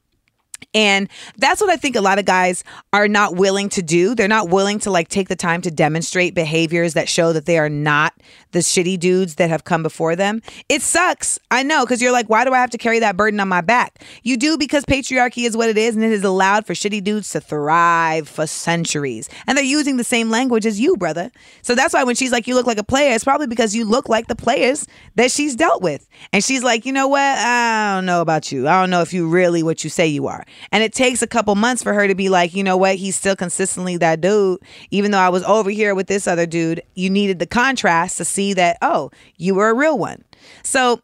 [0.73, 4.15] and that's what I think a lot of guys are not willing to do.
[4.15, 7.59] They're not willing to like take the time to demonstrate behaviors that show that they
[7.59, 8.15] are not
[8.53, 10.43] the shitty dudes that have come before them.
[10.69, 11.39] It sucks.
[11.51, 13.61] I know because you're like, why do I have to carry that burden on my
[13.61, 14.03] back?
[14.23, 17.29] You do because patriarchy is what it is and it has allowed for shitty dudes
[17.31, 19.29] to thrive for centuries.
[19.47, 21.31] And they're using the same language as you, brother.
[21.63, 23.85] So that's why when she's like, you look like a player, it's probably because you
[23.85, 24.87] look like the players
[25.17, 26.09] that she's dealt with.
[26.33, 27.21] And she's like, you know what?
[27.21, 28.69] I don't know about you.
[28.69, 30.44] I don't know if you really what you say you are.
[30.73, 32.97] And it takes a couple months for her to be like, you know what?
[32.97, 34.61] He's still consistently that dude.
[34.91, 38.25] Even though I was over here with this other dude, you needed the contrast to
[38.25, 40.25] see that, oh, you were a real one.
[40.63, 41.01] So,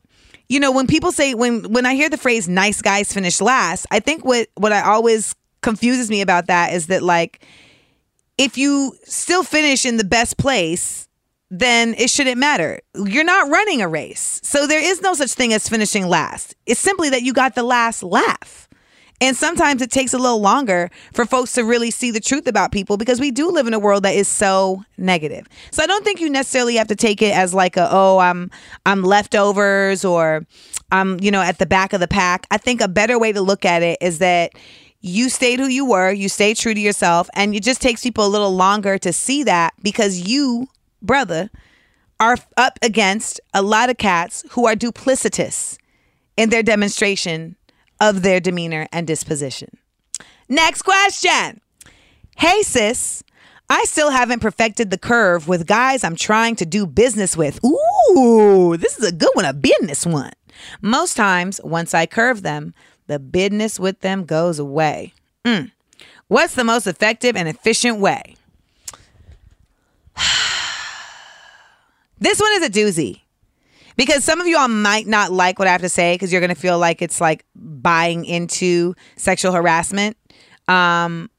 [0.48, 3.87] you know, when people say when when I hear the phrase nice guys finish last,
[3.90, 7.46] I think what what I always confuses me about that is that like
[8.37, 11.09] if you still finish in the best place,
[11.50, 12.81] then it shouldn't matter.
[12.94, 14.40] You're not running a race.
[14.42, 16.55] So there is no such thing as finishing last.
[16.64, 18.68] It's simply that you got the last laugh.
[19.20, 22.72] And sometimes it takes a little longer for folks to really see the truth about
[22.72, 25.46] people because we do live in a world that is so negative.
[25.70, 28.50] So I don't think you necessarily have to take it as like a oh I'm
[28.87, 30.46] I'm leftovers or
[30.90, 32.46] I'm you know at the back of the pack.
[32.50, 34.52] I think a better way to look at it is that
[35.02, 38.26] you stayed who you were, you stayed true to yourself, and it just takes people
[38.26, 40.68] a little longer to see that because you,
[41.00, 41.50] brother,
[42.18, 45.78] are up against a lot of cats who are duplicitous
[46.37, 47.56] in their demonstration
[48.01, 49.77] of their demeanor and disposition.
[50.49, 51.61] Next question.
[52.37, 53.23] Hey, sis.
[53.69, 57.61] I still haven't perfected the curve with guys I'm trying to do business with.
[57.65, 60.33] Ooh, this is a good one, a business one.
[60.83, 62.75] Most times, once I curve them,
[63.07, 65.13] the business with them goes away.
[65.45, 65.71] Mm.
[66.27, 68.35] What's the most effective and efficient way?
[72.19, 73.21] this one is a doozy
[73.96, 76.55] because some of y'all might not like what I have to say because you're going
[76.55, 80.16] to feel like it's like buying into sexual harassment.
[80.68, 81.31] Um,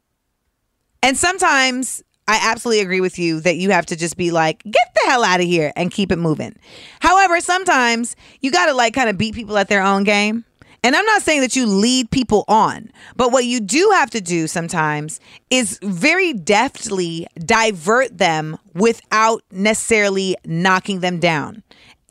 [1.04, 4.94] and sometimes I absolutely agree with you that you have to just be like, get
[4.96, 6.56] the hell out of here and keep it moving.
[7.00, 10.46] However, sometimes you got to like kind of beat people at their own game.
[10.84, 14.22] And I'm not saying that you lead people on, but what you do have to
[14.22, 15.20] do sometimes
[15.52, 21.62] is very deftly divert them without necessarily knocking them down.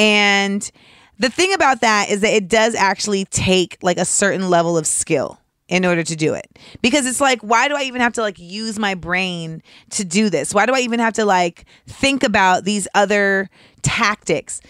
[0.00, 0.70] And
[1.18, 4.86] the thing about that is that it does actually take like a certain level of
[4.86, 6.58] skill in order to do it.
[6.80, 10.30] Because it's like, why do I even have to like use my brain to do
[10.30, 10.54] this?
[10.54, 13.50] Why do I even have to like think about these other
[13.82, 14.62] tactics?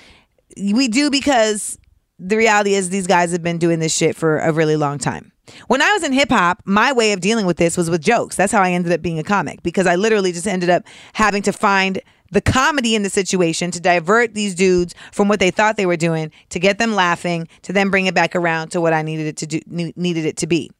[0.56, 1.78] We do because
[2.18, 5.30] the reality is these guys have been doing this shit for a really long time.
[5.68, 8.36] When I was in hip hop, my way of dealing with this was with jokes.
[8.36, 11.42] That's how I ended up being a comic because I literally just ended up having
[11.42, 15.76] to find the comedy in the situation to divert these dudes from what they thought
[15.76, 18.92] they were doing to get them laughing to then bring it back around to what
[18.92, 20.70] I needed it to do needed it to be.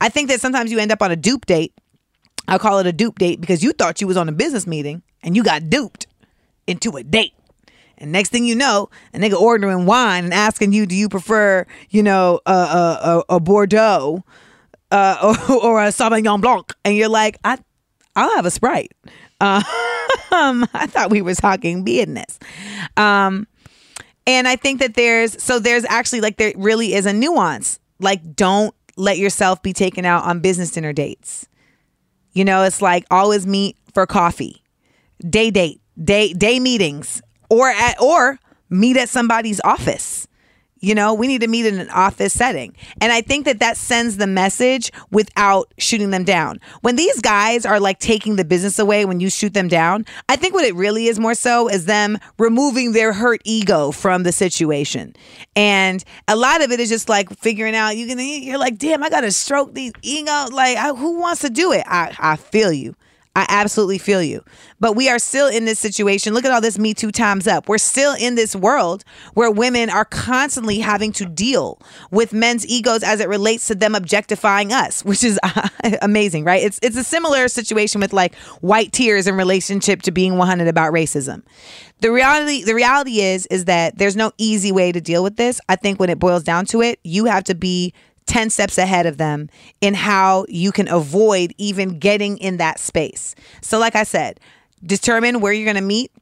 [0.00, 1.72] I think that sometimes you end up on a dupe date.
[2.48, 5.02] I'll call it a dupe date because you thought you was on a business meeting
[5.22, 6.06] and you got duped
[6.66, 7.34] into a date.
[7.98, 11.66] And next thing you know, a nigga ordering wine and asking you, do you prefer,
[11.88, 14.22] you know, a, a, a, a Bordeaux
[14.90, 16.74] uh, or, or a Sauvignon Blanc?
[16.84, 17.58] And you're like, I,
[18.14, 18.92] I'll have a Sprite.
[19.40, 19.62] Um,
[20.74, 22.38] I thought we were talking business.
[22.96, 23.46] Um,
[24.26, 27.78] and I think that there's so there's actually like there really is a nuance.
[28.00, 31.48] Like, don't let yourself be taken out on business dinner dates.
[32.32, 34.62] You know, it's like always meet for coffee,
[35.20, 40.26] day date, day day meetings or at or meet at somebody's office.
[40.86, 42.72] You know, we need to meet in an office setting.
[43.00, 46.60] And I think that that sends the message without shooting them down.
[46.82, 50.36] When these guys are like taking the business away when you shoot them down, I
[50.36, 54.30] think what it really is more so is them removing their hurt ego from the
[54.30, 55.16] situation.
[55.56, 59.02] And a lot of it is just like figuring out you can you're like, "Damn,
[59.02, 62.36] I got to stroke these ego like I, who wants to do it?" I I
[62.36, 62.94] feel you.
[63.36, 64.42] I absolutely feel you.
[64.80, 66.32] But we are still in this situation.
[66.32, 67.68] Look at all this Me Too times up.
[67.68, 71.78] We're still in this world where women are constantly having to deal
[72.10, 75.38] with men's egos as it relates to them objectifying us, which is
[76.02, 76.62] amazing, right?
[76.62, 80.94] It's it's a similar situation with like white tears in relationship to being 100 about
[80.94, 81.42] racism.
[82.00, 85.60] The reality the reality is is that there's no easy way to deal with this.
[85.68, 87.92] I think when it boils down to it, you have to be
[88.26, 89.48] 10 steps ahead of them
[89.80, 93.34] in how you can avoid even getting in that space.
[93.62, 94.40] So, like I said,
[94.84, 96.12] determine where you're going to meet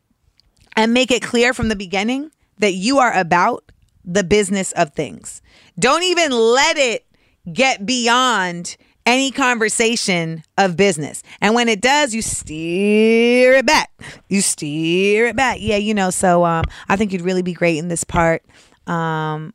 [0.77, 3.65] and make it clear from the beginning that you are about
[4.05, 5.41] the business of things.
[5.79, 7.07] Don't even let it
[7.53, 11.23] get beyond any conversation of business.
[11.41, 13.91] And when it does, you steer it back.
[14.29, 15.59] You steer it back.
[15.61, 18.45] Yeah, you know, so um I think you'd really be great in this part.
[18.87, 19.53] Um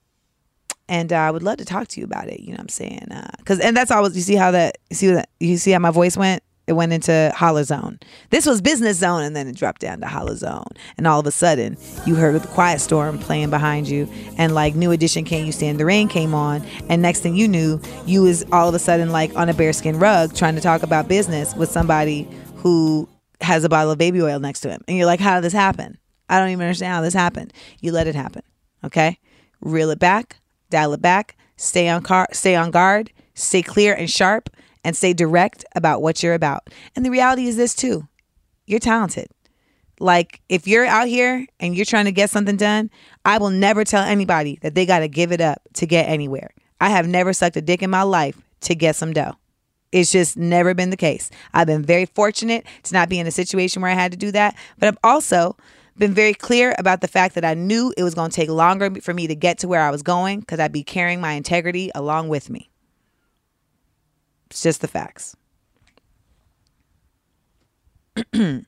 [0.89, 2.41] and uh, I would love to talk to you about it.
[2.41, 3.07] You know what I'm saying?
[3.37, 5.79] Because uh, and that's always you see how that you see that you see how
[5.79, 6.43] my voice went.
[6.67, 7.99] It went into hollow zone.
[8.29, 10.67] This was business zone, and then it dropped down to hollow zone.
[10.99, 14.75] And all of a sudden, you heard the Quiet Storm playing behind you, and like
[14.75, 18.21] New Edition, Can You Stand the Rain came on, and next thing you knew, you
[18.21, 21.55] was all of a sudden like on a bearskin rug trying to talk about business
[21.55, 23.09] with somebody who
[23.41, 25.53] has a bottle of baby oil next to him, and you're like, how did this
[25.53, 25.97] happen?
[26.29, 27.51] I don't even understand how this happened.
[27.79, 28.43] You let it happen,
[28.83, 29.17] okay?
[29.61, 34.09] Reel it back, dial it back, stay on car, stay on guard, stay clear and
[34.09, 34.49] sharp,
[34.83, 36.69] and stay direct about what you're about.
[36.95, 38.07] And the reality is this too.
[38.65, 39.27] You're talented.
[39.99, 42.89] Like if you're out here and you're trying to get something done,
[43.25, 46.51] I will never tell anybody that they got to give it up to get anywhere.
[46.79, 49.35] I have never sucked a dick in my life to get some dough.
[49.91, 51.29] It's just never been the case.
[51.53, 54.31] I've been very fortunate to not be in a situation where I had to do
[54.31, 55.57] that, but I've also
[55.99, 58.89] been very clear about the fact that I knew it was going to take longer
[59.01, 61.91] for me to get to where I was going because I'd be carrying my integrity
[61.93, 62.69] along with me.
[64.49, 65.35] It's just the facts.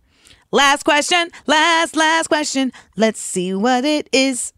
[0.51, 2.71] last question, last, last question.
[2.95, 4.53] Let's see what it is.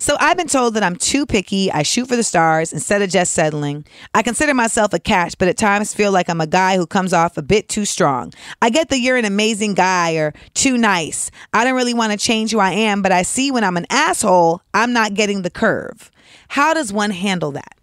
[0.00, 1.70] So I've been told that I'm too picky.
[1.70, 3.84] I shoot for the stars instead of just settling.
[4.14, 7.12] I consider myself a catch, but at times feel like I'm a guy who comes
[7.12, 8.32] off a bit too strong.
[8.62, 11.30] I get that you're an amazing guy or too nice.
[11.52, 13.84] I don't really want to change who I am, but I see when I'm an
[13.90, 16.10] asshole, I'm not getting the curve.
[16.48, 17.76] How does one handle that?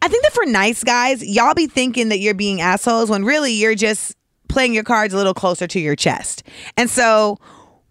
[0.00, 3.52] I think that for nice guys, y'all be thinking that you're being assholes when really
[3.52, 4.16] you're just
[4.48, 6.42] playing your cards a little closer to your chest.
[6.78, 7.38] And so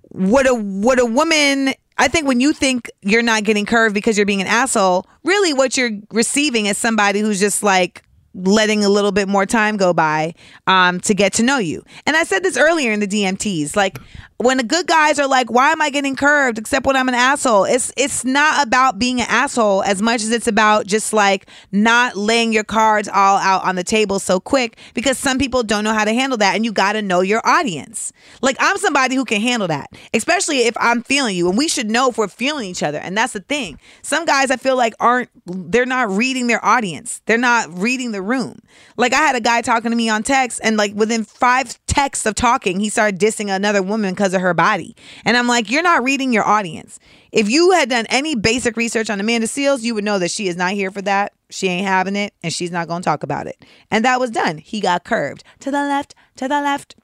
[0.10, 4.18] what a what a woman I think when you think you're not getting curved because
[4.18, 8.90] you're being an asshole, really what you're receiving is somebody who's just like letting a
[8.90, 10.34] little bit more time go by
[10.68, 11.84] um, to get to know you.
[12.06, 13.76] And I said this earlier in the DMTs.
[13.76, 14.00] Like
[14.39, 17.15] when the good guys are like, why am I getting curved except when I'm an
[17.15, 17.63] asshole?
[17.63, 22.15] It's it's not about being an asshole as much as it's about just like not
[22.15, 25.93] laying your cards all out on the table so quick because some people don't know
[25.93, 28.13] how to handle that and you got to know your audience.
[28.41, 31.89] Like I'm somebody who can handle that, especially if I'm feeling you and we should
[31.89, 33.00] know if we're feeling each other.
[33.00, 33.80] And that's the thing.
[34.04, 37.21] Some guys I feel like aren't they're not reading their audience.
[37.26, 38.60] They're not reading the room.
[38.97, 42.28] Like I had a guy talking to me on text and like within 5 text
[42.28, 44.96] of talking, he started dissing another woman because of her body.
[45.26, 47.00] And I'm like, you're not reading your audience.
[47.32, 50.48] If you had done any basic research on Amanda Seales, you would know that she
[50.48, 51.34] is not here for that.
[51.50, 53.58] She ain't having it, and she's not going to talk about it.
[53.90, 54.60] And that was done.
[54.60, 56.96] He got curved to the left, to the left.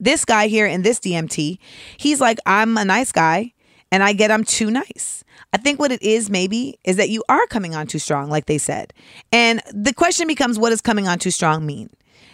[0.00, 1.58] This guy here in this DMT,
[1.96, 3.52] he's like, I'm a nice guy,
[3.92, 5.22] and I get I'm too nice.
[5.52, 8.46] I think what it is maybe is that you are coming on too strong, like
[8.46, 8.92] they said.
[9.30, 11.90] And the question becomes, what does coming on too strong mean?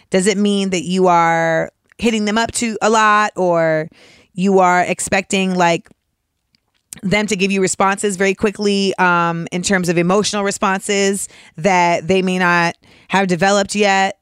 [0.09, 3.89] Does it mean that you are hitting them up to a lot or
[4.33, 5.89] you are expecting like
[7.01, 11.27] them to give you responses very quickly um, in terms of emotional responses
[11.57, 12.77] that they may not
[13.09, 14.19] have developed yet.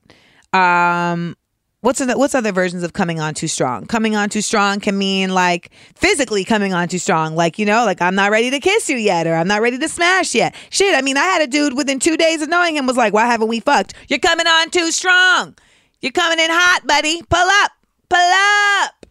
[0.54, 1.36] Um,
[1.82, 3.86] what's other, what's other versions of coming on too strong?
[3.86, 7.86] Coming on too strong can mean like physically coming on too strong, like you know,
[7.86, 10.56] like I'm not ready to kiss you yet, or I'm not ready to smash yet.
[10.70, 13.14] Shit, I mean, I had a dude within two days of knowing him was like,
[13.14, 13.94] "Why haven't we fucked?
[14.10, 15.56] You're coming on too strong."
[16.04, 17.22] You're coming in hot, buddy.
[17.30, 17.72] Pull up,
[18.10, 19.06] pull up.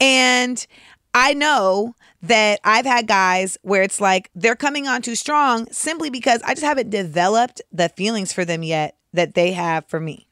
[0.00, 0.66] And
[1.12, 6.08] I know that I've had guys where it's like they're coming on too strong simply
[6.08, 10.28] because I just haven't developed the feelings for them yet that they have for me.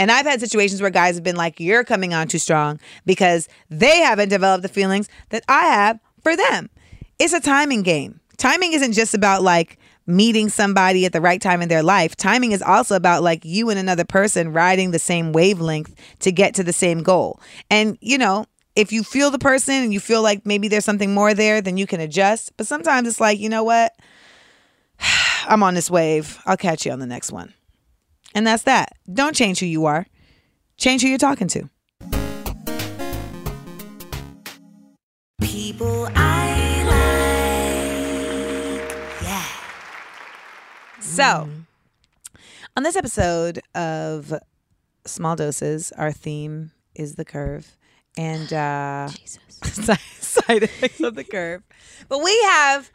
[0.00, 3.48] And I've had situations where guys have been like, you're coming on too strong because
[3.70, 6.70] they haven't developed the feelings that I have for them.
[7.20, 8.18] It's a timing game.
[8.36, 12.16] Timing isn't just about like meeting somebody at the right time in their life.
[12.16, 16.54] Timing is also about like you and another person riding the same wavelength to get
[16.54, 17.40] to the same goal.
[17.70, 18.46] And, you know,
[18.76, 21.76] if you feel the person and you feel like maybe there's something more there, then
[21.76, 22.56] you can adjust.
[22.56, 23.94] But sometimes it's like, you know what?
[25.46, 26.40] I'm on this wave.
[26.46, 27.54] I'll catch you on the next one.
[28.34, 28.96] And that's that.
[29.12, 30.06] Don't change who you are,
[30.76, 31.70] change who you're talking to.
[35.40, 36.33] People I
[41.14, 41.48] So,
[42.76, 44.32] on this episode of
[45.06, 47.76] Small Doses, our theme is the curve
[48.16, 49.08] and uh,
[49.62, 51.62] side, side effects of the curve.
[52.08, 52.90] But we have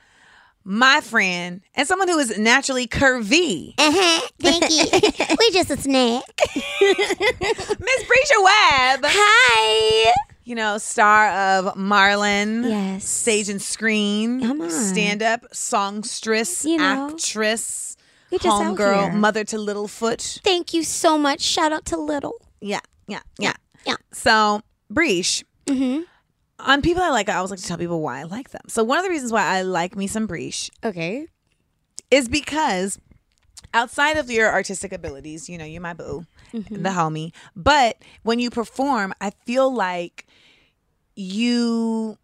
[0.65, 4.27] my friend and someone who is naturally curvy, Uh-huh.
[4.39, 5.35] Thank you.
[5.39, 6.23] we just a snack.
[6.81, 9.01] Miss Bresha Webb.
[9.05, 10.13] Hi.
[10.43, 13.07] You know, star of Marlon, Yes.
[13.07, 14.71] stage and screen, Come on.
[14.71, 17.09] stand up, songstress, You know.
[17.11, 17.95] actress,
[18.31, 19.13] We just out homegirl, here.
[19.13, 20.41] mother to Littlefoot.
[20.43, 21.41] Thank you so much.
[21.41, 22.35] Shout out to Little.
[22.61, 23.53] Yeah, yeah, yeah.
[23.85, 23.95] Yeah.
[24.11, 24.61] So,
[24.93, 26.01] Breesh, Mm-hmm.
[26.59, 28.61] on people I like, I always like to tell people why I like them.
[28.67, 31.27] So, one of the reasons why I like me some Breesh Okay.
[32.11, 32.99] is because
[33.73, 36.81] outside of your artistic abilities, you know, you're my boo, Mm-hmm.
[36.83, 37.31] the homie.
[37.55, 40.25] But when you perform, I feel like
[41.15, 42.17] you.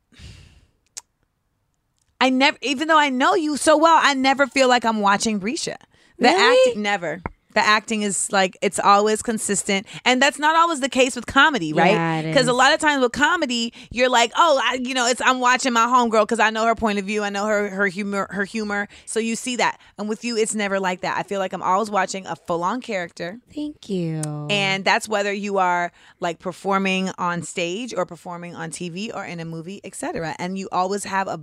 [2.22, 5.40] I never, even though I know you so well, I never feel like I'm watching
[5.40, 5.76] Bresha.
[6.18, 6.60] The Really?
[6.68, 7.22] acting, never.
[7.54, 11.72] The acting is like it's always consistent, and that's not always the case with comedy,
[11.72, 11.94] right?
[11.94, 15.22] Yeah, Because a lot of times with comedy, you're like, oh, I, you know, it's
[15.22, 17.88] I'm watching my homegirl because I know her point of view, I know her her
[17.88, 18.90] humor, her humor.
[19.06, 21.18] So you see that, and with you, it's never like that.
[21.18, 24.22] I feel like I'm always watching a full on character, Thank you.
[24.50, 29.40] and that's whether you are like performing on stage or performing on TV or in
[29.40, 30.36] a movie, etc.
[30.40, 31.40] And you always have a,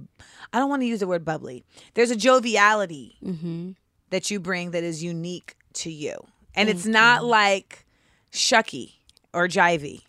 [0.53, 1.65] I don't want to use the word bubbly.
[1.95, 3.71] There's a joviality mm-hmm.
[4.13, 6.15] That you bring that is unique to you,
[6.55, 7.85] and it's not like
[8.33, 8.93] shucky
[9.35, 10.03] or jivey.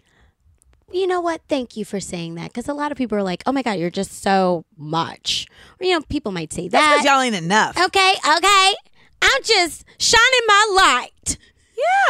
[0.91, 1.41] you know what?
[1.49, 3.80] Thank you for saying that because a lot of people are like, "Oh my god,
[3.80, 5.47] you're just so much."
[5.80, 7.12] Or, you know, people might say That's because that.
[7.12, 7.76] y'all ain't enough.
[7.78, 8.76] Okay, okay.
[9.22, 11.38] I'm just shining my light.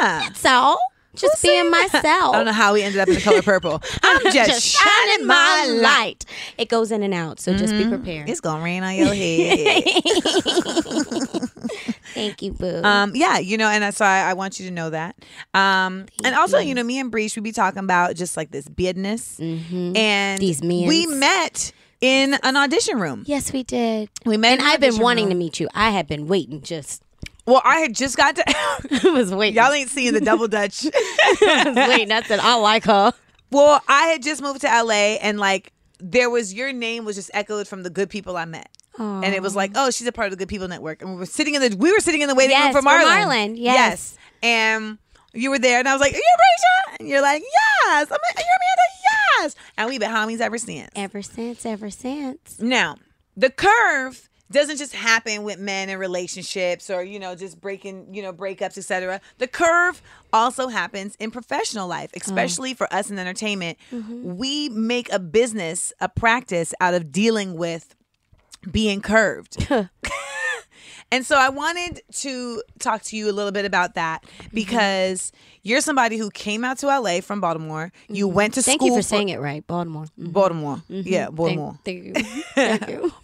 [0.01, 0.19] Yeah.
[0.27, 0.79] That's all.
[1.15, 2.03] Just being myself.
[2.03, 3.81] I don't know how we ended up in the color purple.
[4.03, 6.25] I'm just, shining my light.
[6.57, 8.29] It goes in and out, so just be prepared.
[8.29, 9.83] It's gonna rain on your head.
[12.13, 12.81] Thank you, boo.
[12.83, 15.15] um, yeah, you know, and that's why I want you to know that.
[15.53, 18.67] Um, and also, you know, me and Breach, we be talking about just like this
[18.67, 20.87] business, and These mans.
[20.87, 23.23] we met in an audition room.
[23.27, 24.09] yes, we did.
[24.25, 25.67] We met, And in an I've been audition wanting to meet you.
[25.73, 26.61] I have been waiting.
[26.61, 27.02] Just
[27.45, 28.43] Well, I had just got to.
[28.47, 29.61] I was waiting.
[29.61, 30.85] Y'all ain't seeing the double dutch.
[31.41, 32.11] I was waiting.
[32.11, 33.13] I I like her.
[33.51, 37.29] Well, I had just moved to LA and like there was your name was just
[37.33, 38.69] echoed from the good people I met.
[38.97, 41.01] And it was like, oh, she's a part of the Good People Network.
[41.01, 42.89] And we were sitting in the we were sitting in the waiting Yes, room for
[42.89, 43.25] for Marlon.
[43.25, 44.15] Marlon, yes.
[44.43, 44.99] And
[45.33, 46.97] you were there and I was like, Are you Rachel?
[46.99, 48.07] And you're like, Yes.
[48.11, 49.55] I'm like, You're Amanda, yes.
[49.77, 50.89] And we've been homies ever since.
[50.95, 52.59] Ever since, ever since.
[52.59, 52.97] Now,
[53.35, 58.21] the curve doesn't just happen with men in relationships or you know just breaking you
[58.21, 60.01] know breakups etc the curve
[60.31, 62.21] also happens in professional life mm.
[62.21, 63.77] especially for us in entertainment.
[63.91, 64.37] Mm-hmm.
[64.37, 67.95] We make a business a practice out of dealing with
[68.71, 69.67] being curved
[71.13, 74.47] and so i wanted to talk to you a little bit about that mm-hmm.
[74.53, 78.35] because you're somebody who came out to la from baltimore you mm-hmm.
[78.35, 80.05] went to Thank school Thank you for saying it right, Baltimore.
[80.19, 80.33] Mhm.
[80.33, 81.01] baltimore mm-hmm.
[81.07, 82.13] yeah baltimore Thank, you.
[82.55, 83.11] Thank you.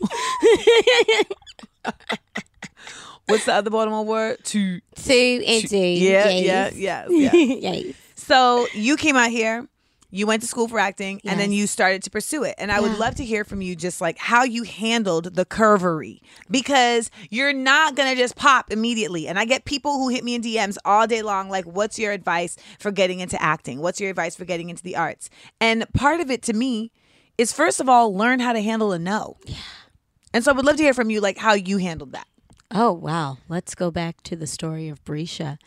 [3.30, 4.44] What's the other Baltimore word?
[4.46, 5.78] To Two and two.
[5.78, 6.74] yeah, yes.
[6.76, 7.32] yeah, yeah, yeah.
[7.72, 7.96] Yes.
[8.16, 9.68] so you came out here,
[10.12, 12.56] you went to school for acting, and then you started to pursue it.
[12.58, 16.22] And I would love to hear from you, just like how you handled the curvery,
[16.50, 19.28] because you're not gonna just pop immediately.
[19.28, 22.12] And I get people who hit me in DMs all day long, like, "What's your
[22.12, 23.82] advice for getting into acting?
[23.82, 25.30] What's your advice for getting into the arts?"
[25.62, 26.92] And part of it to me
[27.38, 29.38] is first of all, learn how to handle a no.
[29.46, 29.56] Yeah.
[30.34, 32.28] And so I would love to hear from you, like how you handled that.
[32.72, 33.40] Oh wow!
[33.48, 35.58] Let's go back to the story of Bresha.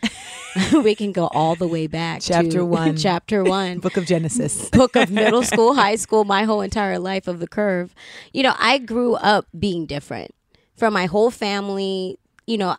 [0.85, 2.21] we can go all the way back.
[2.23, 2.97] Chapter one.
[2.97, 3.81] chapter one.
[3.81, 4.71] Book of Genesis.
[4.73, 7.93] book of middle school, high school, my whole entire life of the curve.
[8.33, 10.33] You know, I grew up being different
[10.77, 12.21] from my whole family.
[12.47, 12.77] You know,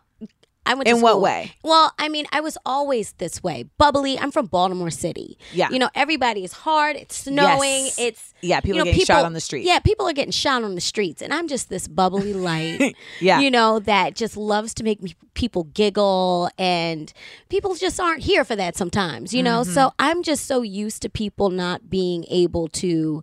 [0.66, 1.52] I went In what way?
[1.62, 4.18] Well, I mean, I was always this way, bubbly.
[4.18, 5.38] I'm from Baltimore City.
[5.52, 5.68] Yeah.
[5.70, 6.96] you know, everybody is hard.
[6.96, 7.84] It's snowing.
[7.84, 7.98] Yes.
[7.98, 9.64] It's Yeah, people you are know, getting shot on the street.
[9.66, 12.96] Yeah, people are getting shot on the streets, and I'm just this bubbly light.
[13.20, 13.40] Yeah.
[13.40, 17.12] you know that just loves to make me, people giggle, and
[17.48, 19.34] people just aren't here for that sometimes.
[19.34, 19.72] You know, Mm-hmm.
[19.72, 23.22] so I'm just so used to people not being able to,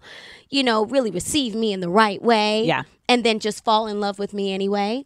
[0.51, 2.65] you know, really receive me in the right way.
[2.65, 2.83] Yeah.
[3.09, 5.03] And then just fall in love with me anyway.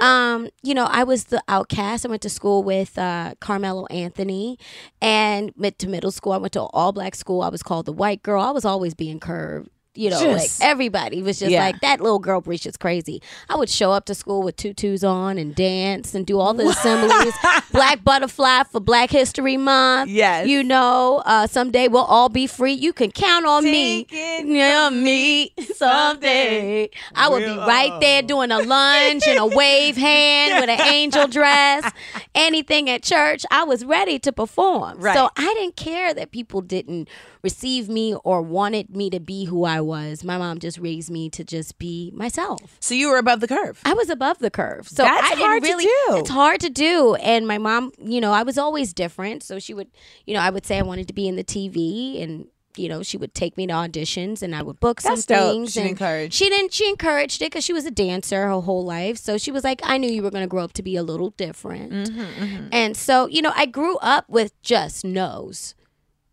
[0.00, 2.06] Um, you know, I was the outcast.
[2.06, 4.58] I went to school with uh, Carmelo Anthony,
[5.02, 7.42] and mid to middle school, I went to all black school.
[7.42, 8.42] I was called the white girl.
[8.42, 9.68] I was always being curved.
[9.94, 11.64] You know, Just- like everybody was just Yeah.
[11.66, 13.20] like that little girl Bresha's crazy.
[13.50, 16.66] I would show up to school with tutus on and dance and do all the
[16.68, 17.34] assemblies.
[17.72, 20.08] Black butterfly for Black History Month.
[20.10, 20.46] Yes.
[20.48, 22.72] You know, uh, someday we'll all be free.
[22.72, 24.04] You can count on me.
[24.04, 26.88] Take Yeah, me someday.
[27.14, 31.26] I would be right there doing a lunge and a wave hand with an angel
[31.28, 31.90] dress.
[32.34, 35.00] Anything at church, I was ready to perform.
[35.00, 35.14] Right.
[35.14, 37.08] So I didn't care that people didn't
[37.42, 40.22] receive me or wanted me to be who I was.
[40.24, 42.76] My mom just raised me to just be myself.
[42.80, 43.80] So you were above the curve.
[43.84, 44.88] I was above the curve.
[44.88, 46.16] So That's I hard to do.
[46.18, 47.14] it's hard to do.
[47.16, 49.42] And my mom, you know, I was always different.
[49.42, 49.88] So she would,
[50.26, 53.02] you know, I would say I wanted to be in the TV and you know,
[53.02, 55.52] she would take me to auditions and I would book That's some dope.
[55.52, 55.72] things.
[55.74, 56.32] She and encouraged.
[56.32, 56.72] She didn't.
[56.72, 59.18] She encouraged it because she was a dancer her whole life.
[59.18, 61.02] So she was like, I knew you were going to grow up to be a
[61.02, 61.92] little different.
[61.92, 65.74] Mm-hmm, And so, you know, I grew up with just no's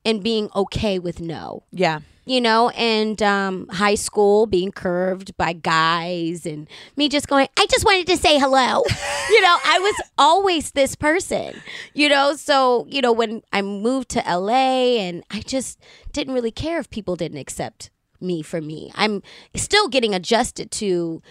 [0.06, 2.00] and being okay with no Yeah.
[2.26, 7.66] you know, and um, high school being curved by guys and me just going, I
[7.66, 8.84] just wanted to say hello.
[9.30, 11.60] you know, I was always this person,
[11.94, 12.36] you know.
[12.36, 15.80] So, you know, when I moved to LA and I just
[16.14, 17.90] didn't really care if people didn't accept
[18.22, 18.92] me for me.
[18.96, 19.24] I'm
[19.56, 21.22] still getting adjusted to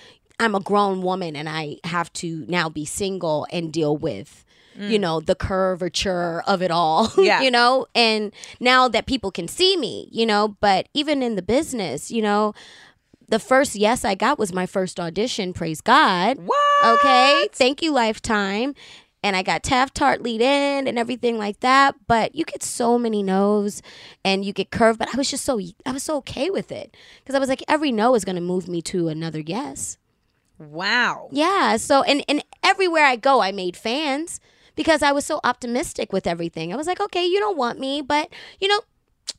[0.40, 4.44] I'm a grown woman and I have to now be single and deal with
[4.78, 5.00] you mm.
[5.00, 7.40] know the curvature of it all Yeah.
[7.40, 7.86] you know?
[7.94, 10.56] And now that people can see me you know?
[10.60, 12.54] But even in the business you know
[13.28, 16.38] the first yes i got was my first audition praise god.
[16.38, 16.58] What?
[17.00, 18.74] okay thank you lifetime.
[19.22, 21.96] And i got taft tart lead in and everything like that.
[22.06, 23.82] But you get so many no's
[24.24, 24.98] and you get curved.
[24.98, 26.96] But i was just so i was so okay with it.
[27.20, 29.98] Because i was like every no is going to move me to another yes.
[30.58, 31.28] Wow.
[31.30, 31.76] yeah.
[31.76, 34.40] So and and everywhere I go, I made fans
[34.78, 36.72] because I was so optimistic with everything.
[36.72, 38.80] I was like, okay, you don't want me, but you know,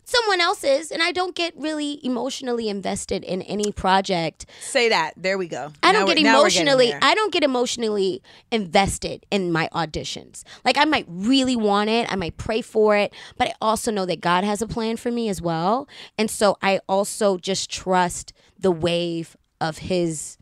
[0.03, 4.45] someone else is, and I don't get really emotionally invested in any project.
[4.59, 5.13] Say that.
[5.15, 5.71] There we go.
[5.81, 6.93] I Now don't get emotionally.
[6.93, 8.21] I don't get emotionally
[8.51, 10.43] invested in my auditions.
[10.65, 12.11] Like I might really want it.
[12.11, 15.09] I might pray for it, but I also know that God has a plan for
[15.09, 15.87] me as well,
[16.17, 20.37] and so I also just trust the wave of His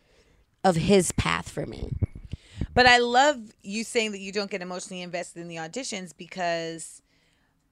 [0.64, 1.92] of His path for me.
[2.78, 7.02] But I love you saying that you don't get emotionally invested in the auditions because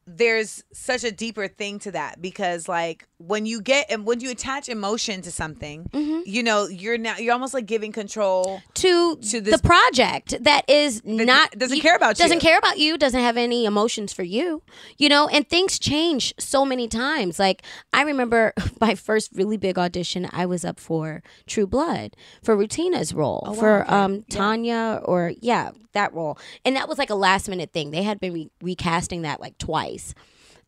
[0.07, 4.29] there's such a deeper thing to that because like when you get and when you
[4.29, 6.19] attach emotion to something Mm-hmm.
[6.25, 10.69] you know you're now you're almost like giving control to, To this- the project that
[10.69, 12.41] is not doesn't care about doesn't you.
[12.41, 14.61] care about you doesn't have any emotions for you
[14.97, 17.39] you know and things change so many times.
[17.39, 22.55] Like i remember my first really big audition i was up for true blood for
[22.55, 26.37] Rutina's role for um tanya or yeah that role.
[26.65, 27.91] And that was like a last minute thing.
[27.91, 29.94] They had been re- recasting that like twice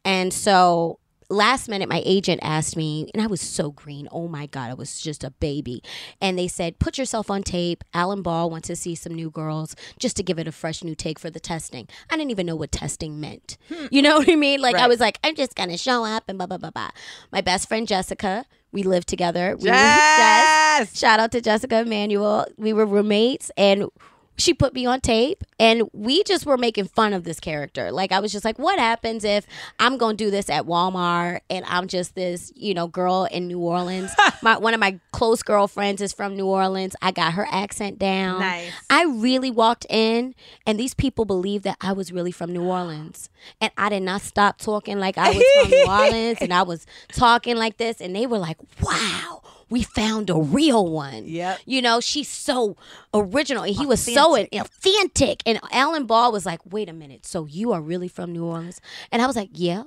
[0.05, 0.99] and so
[1.29, 4.07] last minute, my agent asked me, and I was so green.
[4.13, 5.83] Oh my God, I was just a baby.
[6.21, 7.83] And they said, put yourself on tape.
[7.93, 10.95] Alan Ball wants to see some new girls just to give it a fresh new
[10.95, 11.89] take for the testing.
[12.09, 13.57] I didn't even know what testing meant.
[13.67, 13.87] Hmm.
[13.91, 14.61] You know what I mean?
[14.61, 16.91] Like, I was like, I'm just going to show up and blah, blah, blah, blah.
[17.33, 19.57] My best friend, Jessica, we lived together.
[19.59, 20.97] We were- Yes!
[20.97, 22.45] Shout out to Jessica Emanuel.
[22.55, 23.89] We were roommates and
[24.37, 27.91] she put me on tape and we just were making fun of this character.
[27.91, 29.47] Like I was just like, what happens if
[29.79, 33.59] I'm gonna do this at Walmart and I'm just this, you know, girl in New
[33.59, 34.11] Orleans.
[34.43, 36.95] my one of my close girlfriends is from New Orleans.
[37.01, 38.39] I got her accent down.
[38.39, 38.71] Nice.
[38.89, 40.35] I really walked in
[40.67, 43.29] and these people believed that I was really from New Orleans.
[43.59, 46.85] And I did not stop talking like I was from New Orleans and I was
[47.11, 51.23] talking like this and they were like, Wow, we found a real one.
[51.25, 51.57] Yeah.
[51.65, 52.77] You know, she's so
[53.13, 53.63] original.
[53.63, 55.43] And he was so authentic.
[55.45, 57.25] And Alan Ball was like, wait a minute.
[57.25, 58.79] So you are really from New Orleans?
[59.11, 59.83] And I was like, yeah.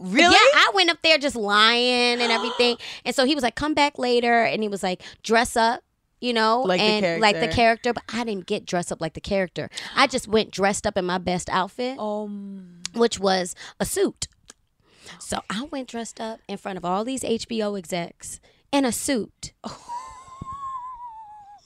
[0.00, 2.76] really Yeah, I went up there just lying and everything.
[3.04, 4.42] and so he was like, come back later.
[4.44, 5.82] And he was like, dress up.
[6.20, 7.56] You know, Like the and like the character.
[7.56, 9.68] character, but I didn't get dressed up like the character.
[9.96, 14.28] I just went dressed up in my best outfit, um which was a suit.
[15.18, 18.38] So I went dressed up in front of all these HBO execs
[18.72, 19.52] in a suit.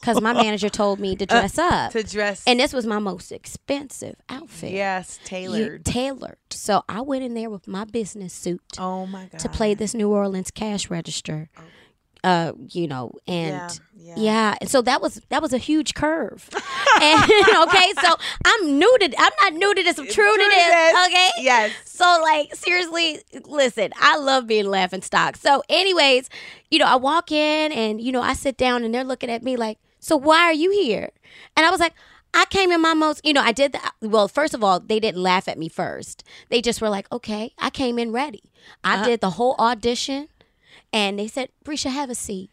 [0.00, 1.92] because my manager told me to uh, dress up.
[1.92, 2.42] to dress.
[2.46, 4.72] and this was my most expensive outfit.
[4.72, 5.84] yes, You- tailored.
[5.84, 6.36] tailored.
[6.50, 9.38] So I went in there with my business suit oh my god.
[9.40, 11.48] to play this New Orleans cash register.
[11.59, 11.62] Oh.
[12.24, 13.54] Uh, you know, and
[13.96, 14.14] Yeah, yeah.
[14.16, 14.54] yeah.
[14.60, 16.48] and so that was that was a huge curve.
[17.02, 18.14] and okay, so
[18.44, 20.64] I'm new to I'm not new to this, I'm true, to to this.
[20.66, 21.06] this.
[21.06, 21.72] Okay, Yes.
[21.84, 25.36] So like seriously, listen, I love being laughing stock.
[25.36, 26.28] So, anyways,
[26.70, 29.42] you know, I walk in and you know I sit down and they're looking at
[29.42, 31.10] me like, so why are you here?
[31.56, 31.94] And I was like.
[32.34, 35.00] I came in my most, you know, I did the, well, first of all, they
[35.00, 36.22] didn't laugh at me first.
[36.50, 38.42] They just were like, okay, I came in ready.
[38.84, 40.28] I did the whole audition
[40.93, 42.51] and they said, Bresha, have a seat.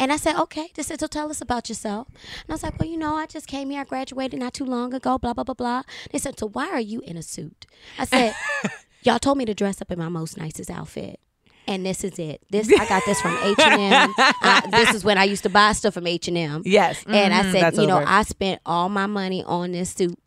[0.00, 0.68] And I said, okay.
[0.74, 2.06] They said, so tell us about yourself.
[2.08, 3.80] And I was like, well, you know, I just came here.
[3.80, 5.82] I graduated not too long ago, blah, blah, blah, blah.
[6.12, 7.66] They said, so why are you in a suit?
[7.98, 8.32] I said,
[9.02, 11.18] y'all told me to dress up in my most nicest outfit.
[11.66, 12.40] And this is it.
[12.48, 14.70] This I got this from H and M.
[14.70, 16.62] This is when I used to buy stuff from H and M.
[16.64, 17.04] Yes.
[17.06, 18.08] And I Mhm, said, you know, over.
[18.08, 20.18] I spent all my money on this suit,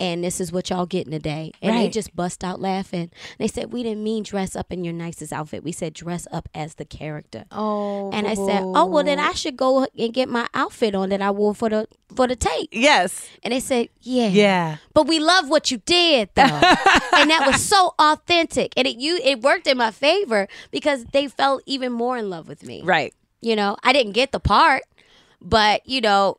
[0.00, 1.52] and this is what y'all getting today.
[1.62, 3.10] And they just bust out laughing.
[3.38, 5.62] They said, we didn't mean dress up in your nicest outfit.
[5.64, 7.44] We said dress up as the character.
[7.50, 8.10] Oh.
[8.12, 11.22] And I said, "Oh well, then I should go and get my outfit on that
[11.22, 13.26] I wore for the for the tape." Yes.
[13.42, 14.76] And they said, "Yeah, Yeah.
[14.94, 19.18] but we love what you did though, and that was so authentic, and it you
[19.22, 22.82] it worked in my favor because they fell even more in love with me.
[22.82, 23.14] Right.
[23.40, 24.82] You know, I didn't get the part,
[25.40, 26.38] but you know,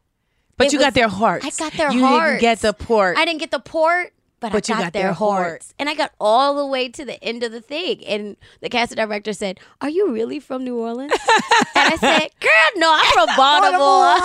[0.58, 1.45] But It you got their hearts.
[1.45, 1.95] I got their hearts.
[1.95, 2.30] you hearts.
[2.30, 3.18] didn't get the port.
[3.18, 5.45] I didn't get the port." But, But I got, got their, their heart.
[5.47, 5.74] hearts.
[5.80, 8.04] And I got all the way to the end of the thing.
[8.04, 11.14] And the casting director said, Are you really from New Orleans?
[11.76, 14.20] and I said, Girl, no, I'm from Baltimore.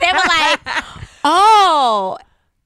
[0.00, 0.84] they were like,
[1.22, 2.18] Oh.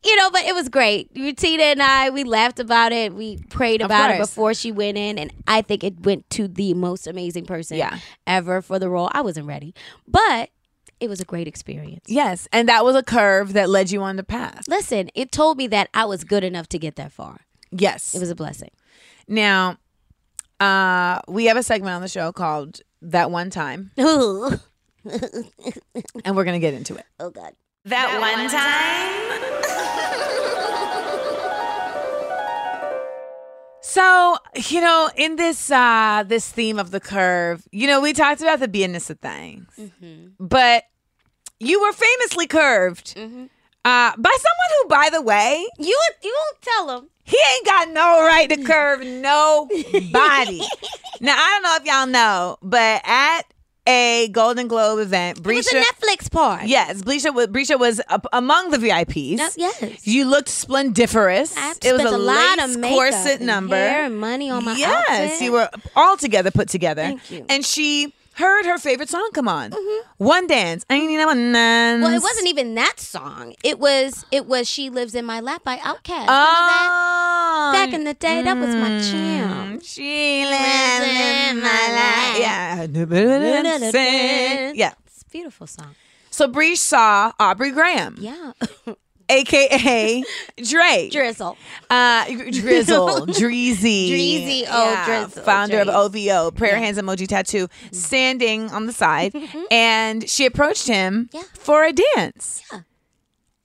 [0.02, 1.12] You know, but it was great.
[1.36, 3.12] Tina and I, we laughed about it.
[3.12, 5.18] We prayed about it before she went in.
[5.18, 7.98] And I think it went to the most amazing person Yeah.
[8.26, 9.10] ever for the role.
[9.12, 9.74] I wasn't ready.
[10.06, 10.48] But
[11.00, 12.04] it was a great experience.
[12.06, 14.66] yes, and that was a curve that led you on the path.
[14.68, 17.40] Listen, it told me that I was good enough to get that far.
[17.70, 18.14] Yes.
[18.14, 18.70] It was a blessing.
[19.26, 19.78] now,
[20.60, 24.58] uh, we have a segment on the show called "That One Time," oh
[26.24, 27.04] and we're gonna get into it.
[27.20, 27.52] Oh, God.
[27.84, 29.54] That, one time.
[33.80, 38.40] So, you know, in this uh this theme of the curve, you know, we talked
[38.40, 39.66] about the beingness of things.
[40.38, 40.84] But
[41.60, 43.20] you were famously curved uh
[43.84, 48.24] by someone who, by the way, You you won't tell him he ain't got no
[48.26, 50.60] right to curve nobody.
[51.20, 53.42] now, I don't know if y'all know, but at
[53.88, 56.66] a Golden Globe event, It was a Netflix part.
[56.66, 58.00] Yes, Bresha was was
[58.32, 59.38] among the VIPs.
[59.38, 60.06] No, yes.
[60.06, 61.56] You looked splendiferous.
[61.56, 63.76] I it was a, a lot lace of makeup corset number.
[63.76, 65.40] hair money on my yes, outfit.
[65.44, 67.02] you were all together put together.
[67.02, 67.46] Thank you.
[67.48, 69.72] And she heard her favorite song come on.
[69.72, 70.24] Mm-hmm.
[70.24, 70.86] One dance.
[70.88, 72.02] I need one dance.
[72.02, 73.54] Well, it wasn't even that song.
[73.64, 76.26] It was it was "She Lives in My Lap" by Outkast.
[76.28, 77.72] Oh, that?
[77.74, 79.78] Back in the day, that was my oh, jam.
[79.78, 81.06] Mm, she lives
[81.52, 82.38] in my lap.
[82.38, 82.86] Yeah.
[84.74, 84.94] Yeah.
[85.08, 85.94] It's a beautiful song.
[86.30, 88.52] So Bree saw Aubrey Graham, Yeah,
[89.28, 90.22] aka
[90.62, 91.08] Dre.
[91.10, 91.56] drizzle.
[91.90, 95.88] Uh, Drizzle, Dreezy, Dreezy, oh, Drizzle, founder Dreezy.
[95.88, 99.34] of OVO, prayer hands emoji tattoo, standing on the side,
[99.70, 101.42] and she approached him Yeah.
[101.54, 102.80] for a dance, Yeah.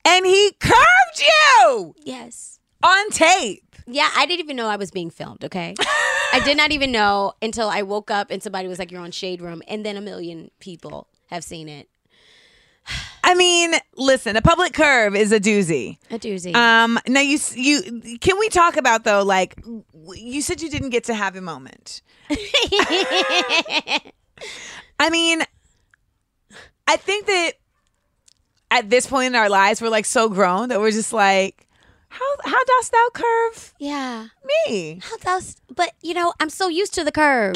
[0.06, 2.60] and he curved you Yes.
[2.84, 3.76] on tape.
[3.86, 5.76] Yeah, I didn't even know I was being filmed, okay?
[6.34, 9.12] I did not even know until I woke up and somebody was like, You're on
[9.12, 9.62] Shade Room.
[9.68, 11.90] And then a million people have seen it.
[13.24, 15.98] I mean, listen, a public curve is a doozy.
[16.12, 16.54] A doozy.
[16.54, 19.24] Um, now you you can we talk about though?
[19.24, 19.64] Like,
[20.16, 22.02] you said you didn't get to have a moment.
[25.00, 25.42] I mean,
[26.88, 27.54] I think that
[28.72, 31.63] at this point in our lives, we're like so grown that we're just like,
[32.14, 34.28] how how dost thou curve yeah.
[34.68, 35.00] me?
[35.02, 37.56] How dost But you know, I'm so used to the curve.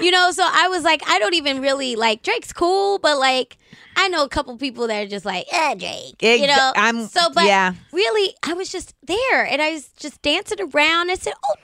[0.00, 3.58] you know, so I was like, I don't even really like Drake's cool, but like
[3.96, 6.16] I know a couple people that are just like, eh, Drake.
[6.20, 7.74] Yeah, you know, I'm- so but yeah.
[7.92, 11.10] really, I was just there and I was just dancing around.
[11.10, 11.54] I said, oh.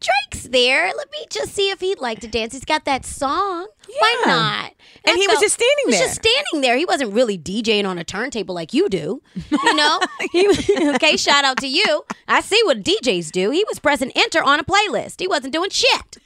[0.00, 0.92] Drake's there.
[0.96, 2.52] Let me just see if he'd like to dance.
[2.52, 3.66] He's got that song.
[3.98, 4.32] Why Yeah.
[4.32, 4.72] not?
[5.04, 6.06] And he was just standing he was there.
[6.08, 6.76] just standing there.
[6.76, 9.22] He wasn't really DJing on a turntable like you do.
[9.50, 10.00] You know?
[10.32, 10.48] He-
[10.94, 12.04] okay, shout out to you.
[12.26, 13.50] I see what DJs do.
[13.50, 15.20] He was pressing enter on a playlist.
[15.20, 16.18] He wasn't doing shit.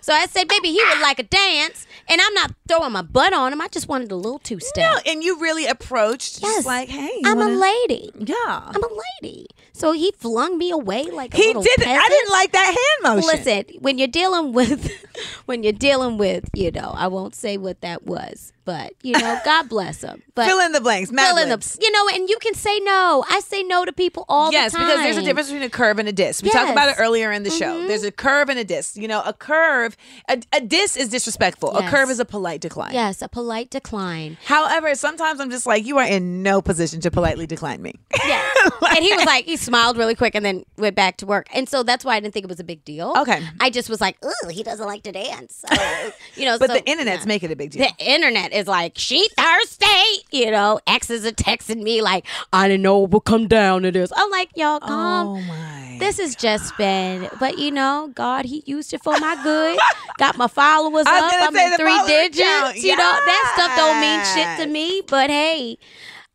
[0.00, 1.86] So I said, maybe he would like a dance.
[2.08, 3.60] And I'm not throwing my butt on him.
[3.60, 4.90] I just wanted a little two step.
[5.04, 6.54] No, and you really approached Yes.
[6.56, 8.10] just like, hey, you I'm wanna- a lady.
[8.18, 8.88] Yeah, I'm a
[9.22, 9.46] lady.
[9.72, 11.80] So he flung me away like a he little did.
[11.80, 11.86] it.
[11.86, 12.08] I peasant.
[12.10, 13.38] didn't like that hand motion.
[13.44, 14.90] Listen, when you're dealing with,
[15.46, 19.38] when you're dealing with, you know, I won't say what that was, but you know,
[19.44, 20.22] God bless him.
[20.34, 21.10] But Fill in the blanks.
[21.12, 23.24] Mad fill in the, you know, and you can say no.
[23.28, 24.88] I say no to people all yes, the time.
[24.88, 26.42] Yes, because there's a difference between a curve and a disc.
[26.44, 27.02] We talked about it Mm-hmm.
[27.02, 27.86] earlier in the show.
[27.86, 28.96] There's a curve and a disc.
[28.96, 29.96] You know, a curve,
[30.28, 31.76] a, a disc is disrespectful.
[31.76, 32.92] A curve is a polite decline.
[32.94, 34.38] Yes, a polite decline.
[34.44, 37.94] However, sometimes I'm just like, you are in no position to politely decline me.
[38.26, 38.42] Yeah.
[38.90, 41.46] and he was like, he smiled really quick and then went back to work.
[41.54, 43.12] And so that's why I didn't think it was a big deal.
[43.16, 43.40] Okay.
[43.60, 45.64] I just was like, ooh, he doesn't like to dance.
[45.68, 47.28] So, you know, But so- the internet's yeah.
[47.28, 47.86] making a big deal.
[47.86, 49.86] The internet is like, she thirsty.
[50.30, 53.90] You know, exes are texting me like, I didn't know it would come down to
[53.90, 54.12] this.
[54.14, 55.28] I'm like, y'all, calm.
[55.28, 55.96] oh my.
[55.98, 59.78] This has just been, but you know, God, He used it for my good.
[60.18, 61.32] Got my followers up.
[61.32, 62.40] I'm in three digits.
[62.40, 62.76] count.
[62.76, 65.02] You know, that stuff don't mean shit to me.
[65.06, 65.76] But hey,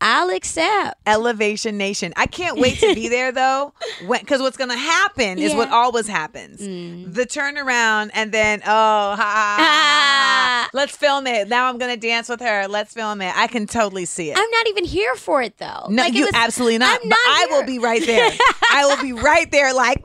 [0.00, 1.00] I'll accept.
[1.06, 2.12] Elevation Nation.
[2.16, 3.72] I can't wait to be there though,
[4.06, 5.72] because what's going to happen is what Mm.
[5.72, 11.48] always happens: the turnaround, and then oh, ha, ha, ha, let's film it.
[11.48, 12.68] Now I'm going to dance with her.
[12.68, 13.32] Let's film it.
[13.36, 14.36] I can totally see it.
[14.38, 15.86] I'm not even here for it though.
[15.88, 17.00] no, Like, you was- absolutely not.
[17.02, 18.30] I'm but not I will be right there.
[18.72, 20.04] I will be right there, like.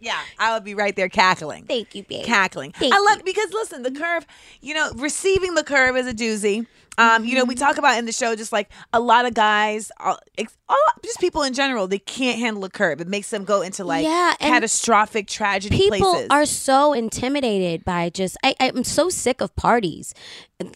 [0.00, 1.64] Yeah, I will be right there cackling.
[1.64, 2.24] Thank you, babe.
[2.24, 2.70] cackling.
[2.72, 3.24] Thank I love you.
[3.24, 4.24] because listen, the curve,
[4.60, 6.66] you know, receiving the curve is a doozy.
[6.98, 9.90] Um, you know, we talk about in the show just like a lot of guys,
[10.68, 13.00] ex- a lot- just people in general, they can't handle a curve.
[13.00, 16.28] It makes them go into like Yeah, catastrophic tragedy People places.
[16.30, 18.36] are so intimidated by just.
[18.44, 20.12] I, I'm so sick of parties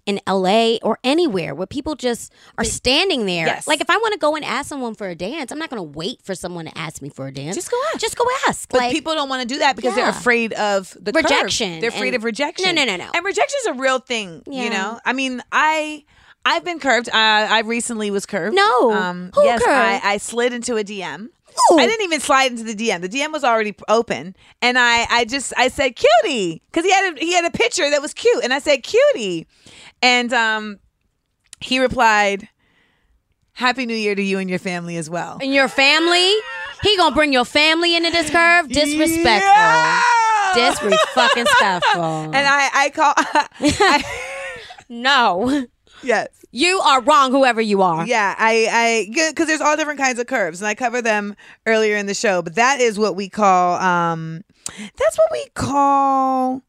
[0.06, 3.46] in- LA or anywhere where people just are standing there.
[3.46, 3.66] Yes.
[3.66, 5.78] Like if I want to go and ask someone for a dance, I'm not going
[5.78, 7.56] to wait for someone to ask me for a dance.
[7.56, 8.00] Just go ask.
[8.00, 8.68] Just go ask.
[8.70, 11.24] but like, people don't want to do that because they're afraid of the curve.
[11.24, 12.74] Rejection They're afraid and- of rejection.
[12.74, 13.10] No, no, no, no.
[13.14, 14.42] And rejection is a real thing.
[14.46, 14.64] Yeah.
[14.64, 16.04] You know, I mean, I.
[16.44, 17.08] I've been curved.
[17.08, 18.56] Uh, I recently was curved.
[18.56, 18.92] No.
[18.92, 19.70] Um, Who yes, curved?
[19.70, 21.28] I, I slid into a DM.
[21.70, 21.78] Ooh.
[21.78, 23.02] I didn't even slide into the DM.
[23.02, 27.14] The DM was already open, and I, I just, I said cutie because he had,
[27.14, 29.46] a, he had a picture that was cute, and I said cutie,
[30.00, 30.78] and um,
[31.60, 32.48] he replied,
[33.52, 36.32] "Happy New Year to you and your family as well." and your family,
[36.82, 38.68] he gonna bring your family into this curve.
[38.68, 39.28] Disrespectful.
[39.52, 40.02] Yeah!
[40.54, 42.02] Disrespectful.
[42.02, 44.04] And I, I call, I,
[44.88, 45.66] no,
[46.02, 46.28] yes.
[46.50, 47.30] you are wrong.
[47.30, 48.06] Whoever you are.
[48.06, 51.36] Yeah, I, I, because there's all different kinds of curves, and I cover them
[51.66, 52.42] earlier in the show.
[52.42, 54.42] But that is what we call, um,
[54.76, 56.62] that's what we call.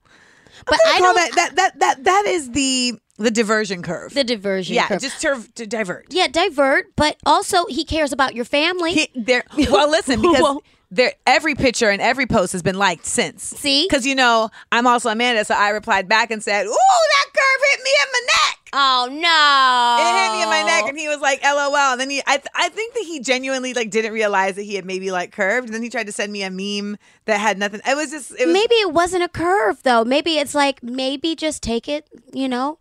[0.65, 1.35] But I'm call don't.
[1.35, 4.13] that, that that that that is the the diversion curve.
[4.13, 4.75] the diversion.
[4.75, 5.01] yeah, curve.
[5.01, 6.07] just to, to divert.
[6.09, 6.95] yeah, divert.
[6.95, 8.93] But also, he cares about your family.
[8.93, 9.43] He, there.
[9.57, 10.63] Well, listen, because Well-
[10.93, 13.43] there every picture and every post has been liked since.
[13.43, 13.85] See?
[13.87, 17.61] because you know I'm also Amanda, so I replied back and said, "Ooh, that curve
[17.71, 19.97] hit me in my neck." oh no!
[20.01, 22.37] It hit me in my neck, and he was like, "LOL." And then he, I,
[22.37, 25.67] th- I think that he genuinely like didn't realize that he had maybe like curved.
[25.67, 27.81] And then he tried to send me a meme that had nothing.
[27.87, 30.03] It was just, it was maybe it wasn't a curve though.
[30.03, 32.07] Maybe it's like maybe just take it.
[32.33, 32.79] You know.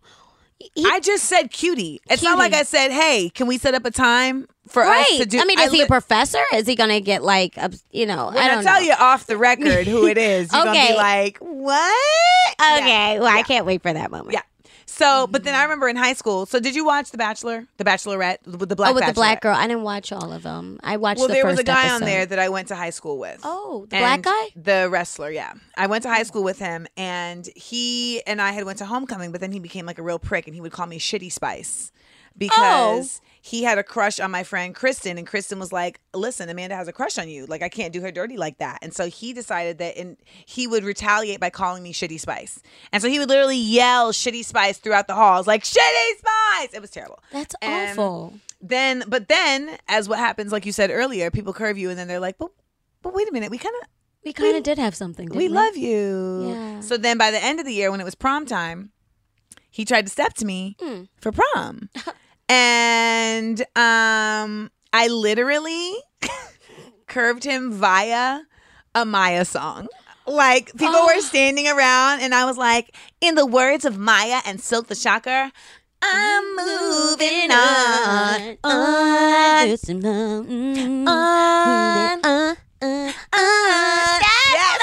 [0.75, 2.01] He- I just said cutie.
[2.09, 5.01] It's not like I said, "Hey, can we set up a time for right.
[5.11, 6.39] us to do?" I mean, is he li- a professor?
[6.53, 7.57] Is he gonna get like,
[7.91, 8.27] you know?
[8.27, 8.87] When I I, don't tell know.
[8.87, 10.91] you off the record who it is, you're gonna Okay.
[10.93, 11.93] be like, "What?"
[12.61, 13.19] Okay.
[13.19, 14.33] Well, I can't wait for that moment.
[14.33, 14.41] Yeah.
[14.95, 16.45] So, but then I remember in high school.
[16.45, 18.91] So, did you watch The Bachelor, The Bachelorette, with the black?
[18.91, 19.55] oh, with the black girl.
[19.55, 20.79] I didn't watch all of them.
[20.83, 22.91] I watched Well, the there was a guy on there that I went to high
[22.91, 23.41] school with.
[23.43, 24.45] Oh, the black guy?
[24.55, 25.31] the wrestler.
[25.31, 28.85] Yeah, I went to high school with him, and he and I had went to
[28.85, 31.31] homecoming, but then he became like a real prick, and he would call me Shitty
[31.31, 31.91] Spice
[32.37, 33.27] because Oh.
[33.41, 36.87] he had a crush on my friend Kristen, and Kristen was like, "Listen, Amanda has
[36.87, 37.45] a crush on you.
[37.45, 40.65] Like, I can't do her dirty like that." And so he decided that, and he
[40.67, 42.61] would retaliate by calling me Shitty Spice,
[42.91, 46.69] and so he would literally yell Shitty Spice throughout the halls, like Shitty Spice.
[46.73, 47.19] It was terrible.
[47.31, 48.33] That's And awful.
[48.61, 52.07] Then, but then, as what happens, like you said earlier, people curve you, and then
[52.07, 52.51] they're like, "But,
[53.01, 53.87] but wait a minute, we kind of."
[54.25, 55.25] We kind of did have something.
[55.27, 56.47] Didn't we we, love you.
[56.47, 56.79] Yeah.
[56.79, 58.93] So then by the end of the year, when it was prom time,
[59.69, 61.03] he tried to step to me Hmm.
[61.19, 61.89] for prom.
[62.49, 65.95] and um I literally
[67.07, 68.41] curved him via
[68.95, 69.87] a Mya song.
[70.25, 71.07] Like people Oh.
[71.13, 74.95] were standing around and I was like, in the words of Mya and Silkk the
[74.95, 75.51] Shocker,
[76.01, 78.57] I'm moving on.
[78.63, 78.67] On.
[78.71, 79.77] On.
[81.07, 82.19] On.
[82.23, 84.19] Uh, uh, uh.
[84.21, 84.79] Yes.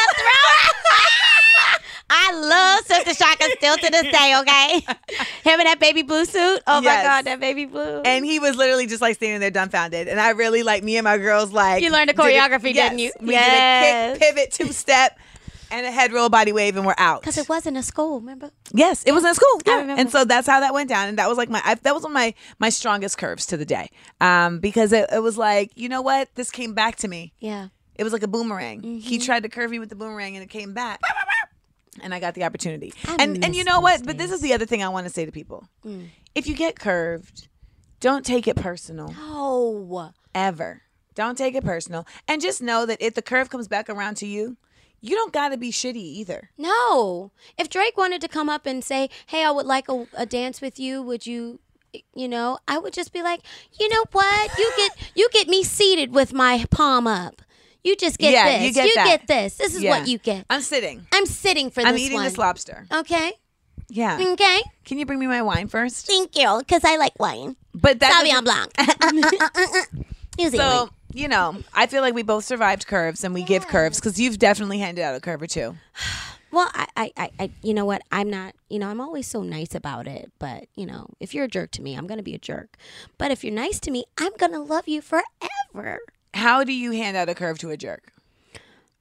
[2.13, 4.81] I love Silkk the Shocker still to this day, okay?
[5.51, 6.61] Him in that baby blue suit.
[6.67, 6.85] Oh Yes.
[6.85, 8.03] my God, that baby blue.
[8.05, 10.09] And he was literally just like standing there dumbfounded.
[10.09, 12.75] And I really like me and my girls like You learned the did a- choreography,
[12.75, 13.13] yes, didn't you?
[13.21, 14.19] We Yes.
[14.19, 15.19] did a kick, pivot, two step,
[15.71, 17.21] and a head roll body wave, and we're out.
[17.21, 18.51] Because it wasn't a school, remember?
[18.75, 19.61] Yes, it was in a school.
[19.67, 19.77] I Yeah.
[19.83, 20.01] remember.
[20.01, 21.09] And so that's how that went down.
[21.09, 23.57] And that was like my I, that was one of my my strongest curves to
[23.57, 23.89] the day.
[24.21, 26.29] Um, because it, it was like, you know what?
[26.35, 27.33] This came back to me.
[27.39, 27.69] Yeah.
[27.95, 28.83] It was like a boomerang.
[28.83, 29.25] He Mm-hmm.
[29.27, 31.01] tried to curve me with the boomerang and it came back.
[32.03, 32.93] And I got the opportunity.
[33.07, 33.99] I and and you know what?
[34.01, 35.69] those But this is the other thing I want to say to people.
[35.85, 36.09] Mm.
[36.35, 37.49] If you get curved,
[38.01, 40.83] don't take it personal Oh, ever.
[41.15, 42.07] Don't take it personal.
[42.29, 44.57] And just know that if the curve comes back around to you,
[45.01, 46.51] you don't got to be shitty either.
[46.57, 47.33] no.
[47.59, 50.61] If Drake wanted to come up and say, "Hey, I would like a, a dance
[50.61, 51.59] with you," would you?
[52.15, 53.41] You know, I would just be like,
[53.81, 54.59] you know what?
[54.59, 57.43] You get you get me seated with my palm up.
[57.83, 58.67] You just get Yeah, this.
[58.69, 59.07] you get that.
[59.07, 59.57] get this.
[59.57, 59.99] This is Yeah.
[59.99, 60.45] what you get.
[60.51, 61.07] I'm sitting.
[61.13, 61.87] I'm sitting for this.
[61.89, 62.25] I'm eating one.
[62.25, 62.87] this lobster.
[62.93, 63.33] Okay.
[63.89, 64.19] Yeah.
[64.21, 64.63] Okay.
[64.85, 66.07] Can you bring me my wine first?
[66.07, 67.57] Thank you, because I like wine.
[67.75, 69.87] But that Sauvignon Blanc.
[70.51, 74.19] So you know, I feel like we both survived curves, and we give curves because
[74.19, 75.77] you've definitely handed out a curve or two.
[76.53, 78.03] Well, I, I, I, I, you know what?
[78.11, 80.33] I'm not, you know, I'm always so nice about it.
[80.41, 82.77] But, you know, if you're a jerk to me, I'm going to be a jerk.
[83.19, 86.01] But if you're nice to me, I'm going to love you forever.
[86.35, 88.13] How do you hand out a curve to a jerk?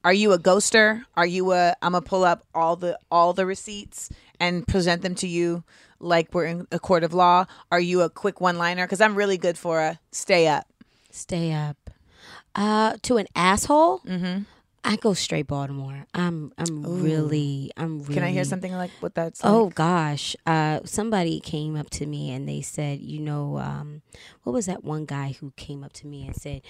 [0.03, 1.03] Are you a ghoster?
[1.17, 4.09] Are you a I'm gonna pull up all the all the receipts
[4.39, 5.63] and present them to you
[5.99, 7.45] like we're in a court of law?
[7.71, 8.85] Are you a quick one liner?
[8.85, 10.67] Because I'm really good for a stay up.
[11.11, 11.89] Stay up.
[12.55, 13.99] Uh, to an asshole?
[13.99, 14.43] Mm-hmm.
[14.83, 16.05] I go straight Baltimore.
[16.13, 18.13] I'm, I'm really, I'm really.
[18.13, 19.43] Can I hear something like what that's?
[19.43, 19.53] Like?
[19.53, 24.01] Oh gosh, uh, somebody came up to me and they said, you know, um,
[24.43, 26.61] what was that one guy who came up to me and said,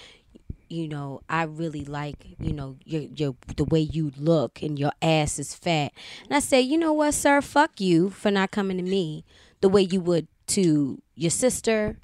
[0.70, 4.92] you know, I really like, you know, your your the way you look and your
[5.02, 5.92] ass is fat.
[6.24, 9.24] And I say, you know what, sir, fuck you for not coming to me
[9.60, 11.98] the way you would to your sister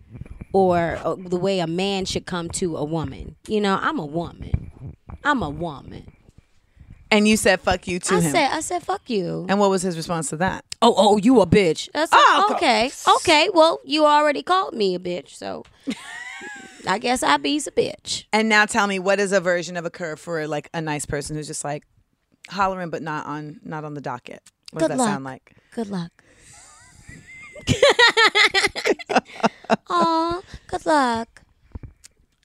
[0.52, 3.36] or uh, the way a man should come to a woman.
[3.48, 4.70] You know, I'm a woman.
[5.24, 6.12] I'm a woman.
[7.10, 8.32] and you said fuck you to I him.
[8.32, 9.46] said, I said, fuck you.
[9.48, 10.64] and what was his response to that?
[10.82, 11.88] Oh, oh, you a bitch.
[11.94, 12.90] That's Oh, okay.
[13.16, 15.64] Okay, well, you already called me a bitch, so
[16.86, 18.24] I guess I be's a bitch.
[18.32, 21.06] And now tell me, what is a version of a curve for like a nice
[21.06, 21.84] person who's just like
[22.48, 24.40] hollering but not on not on the docket?
[24.72, 25.12] What Good does that luck.
[25.12, 25.56] sound like?
[25.74, 26.10] Good luck.
[29.90, 31.42] Aw, good luck.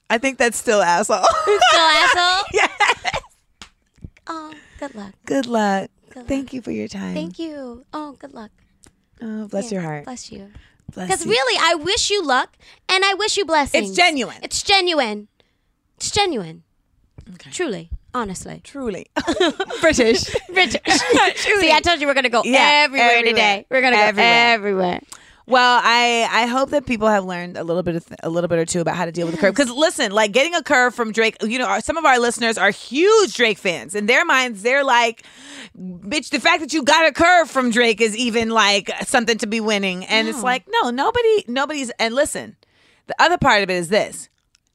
[0.10, 1.24] I think that's still asshole.
[1.72, 2.44] So asshole.
[2.54, 3.22] yes.
[4.28, 5.14] Oh, good luck.
[5.26, 5.90] Good luck.
[6.10, 7.14] Good Thank you for your time.
[7.14, 7.86] Thank you.
[7.94, 8.52] Oh, good luck.
[9.22, 10.06] Oh, bless Yeah, your heart.
[10.06, 10.52] Bless you.
[10.96, 12.56] Because really, I wish you luck
[12.90, 13.90] and I wish you blessings.
[13.90, 14.38] It's genuine.
[14.44, 15.28] It's genuine.
[15.98, 16.64] It's genuine.
[17.52, 18.62] Truly, honestly.
[18.64, 19.08] Truly.
[19.82, 20.26] British.
[20.50, 20.82] British.
[21.36, 23.24] See, I told you we're gonna go Yeah, everywhere, everywhere.
[23.34, 23.66] today.
[23.70, 24.54] We're gonna go Everywhere.
[24.54, 25.00] everywhere.
[25.48, 28.48] Well, I I hope that people have learned a little bit of th- a little
[28.48, 29.56] bit or two about how to deal with the curve.
[29.56, 32.58] Because listen, like getting a curve from Drake, you know, our, some of our listeners
[32.58, 33.96] are huge Drake fans.
[33.96, 35.24] In their minds, they're like,
[35.78, 39.48] "Bitch, the fact that you got a curve from Drake is even like something to
[39.48, 41.90] be winning." And it's like, no, nobody, nobody's.
[41.92, 42.56] And listen,
[43.08, 44.30] the other part of it is this: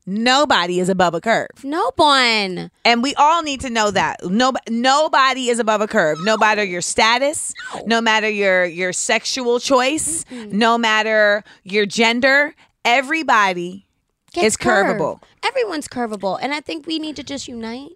[0.06, 1.64] nobody is above a curve.
[1.64, 2.70] No one.
[2.84, 4.24] And we all need to know that.
[4.24, 6.18] No, nobody is above a curve.
[6.22, 7.52] No matter your status,
[7.86, 12.54] no matter your your sexual choice, no matter your gender,
[12.84, 13.86] everybody
[14.32, 15.20] Gets is curvable.
[15.42, 17.92] Everyone's curvable, and I think we need to just unite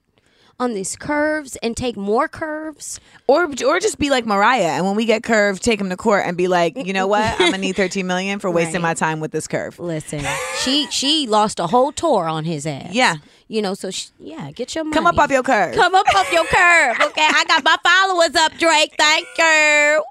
[0.61, 3.01] on these curves and take more curves.
[3.27, 6.25] Or or just be like Mariah and when we get curved, take him to court
[6.27, 7.41] and be like, "You know what?
[7.41, 8.91] I'm to need 13 million for wasting Right.
[8.91, 10.25] my time with this curve." Listen,
[10.63, 12.93] she she lost a whole tour on his ass.
[12.93, 13.17] Yeah.
[13.49, 13.75] you know.
[13.75, 14.95] So she, yeah, get your money.
[14.95, 15.75] Come up off your curve.
[15.75, 16.97] Come up off your curve.
[17.09, 18.95] Okay, I got my followers up, Drake.
[18.99, 20.05] Thank you.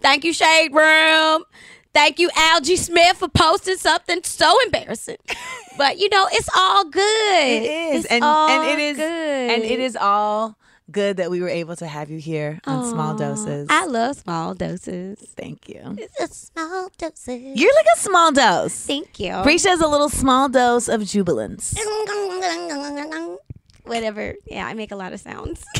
[0.00, 1.42] Thank you, Shade Room.
[1.98, 5.16] Thank you, Algee Smith, for posting something so embarrassing.
[5.76, 7.02] But you know, it's all good.
[7.02, 8.04] It is.
[8.04, 9.50] It's and and it is good.
[9.50, 10.56] and it is all
[10.92, 13.66] good that we were able to have you here on small doses.
[13.68, 15.18] I love small doses.
[15.36, 15.96] Thank you.
[15.98, 17.58] It's a small doses.
[17.58, 18.86] You're like a small dose.
[18.86, 19.42] Thank you.
[19.42, 21.76] Breach has a little small dose of jubilance.
[23.84, 24.34] Whatever.
[24.46, 25.64] Yeah, I make a lot of sounds.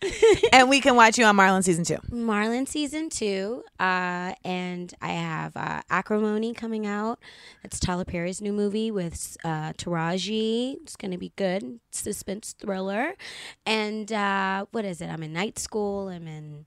[0.52, 1.96] and we can watch you on Marlon season two.
[2.10, 7.18] Marlon season two, uh, and I have uh, Acrimony coming out.
[7.62, 10.76] That's Tyler Perry's new movie with uh, Taraji.
[10.82, 13.14] It's gonna be good, suspense thriller.
[13.66, 15.08] And uh, what is it?
[15.08, 16.08] I'm in Night School.
[16.08, 16.66] I'm in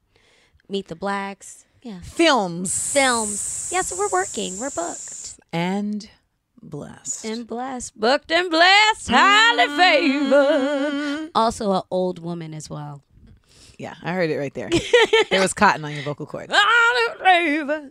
[0.68, 1.66] Meet the Blacks.
[1.84, 2.94] Yeah, Films.
[2.94, 3.70] films.
[3.74, 4.60] Yeah, so we're working.
[4.60, 6.08] We're booked And
[6.62, 7.26] blessed.
[7.26, 11.32] and blessed, booked and blessed, highly favored.
[11.34, 13.02] Also, an old woman as well.
[13.82, 14.70] Yeah, I heard it right there.
[15.32, 16.54] there was cotton on your vocal cords.
[17.24, 17.90] Favored.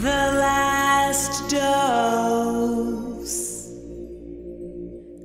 [0.00, 2.82] The last dose.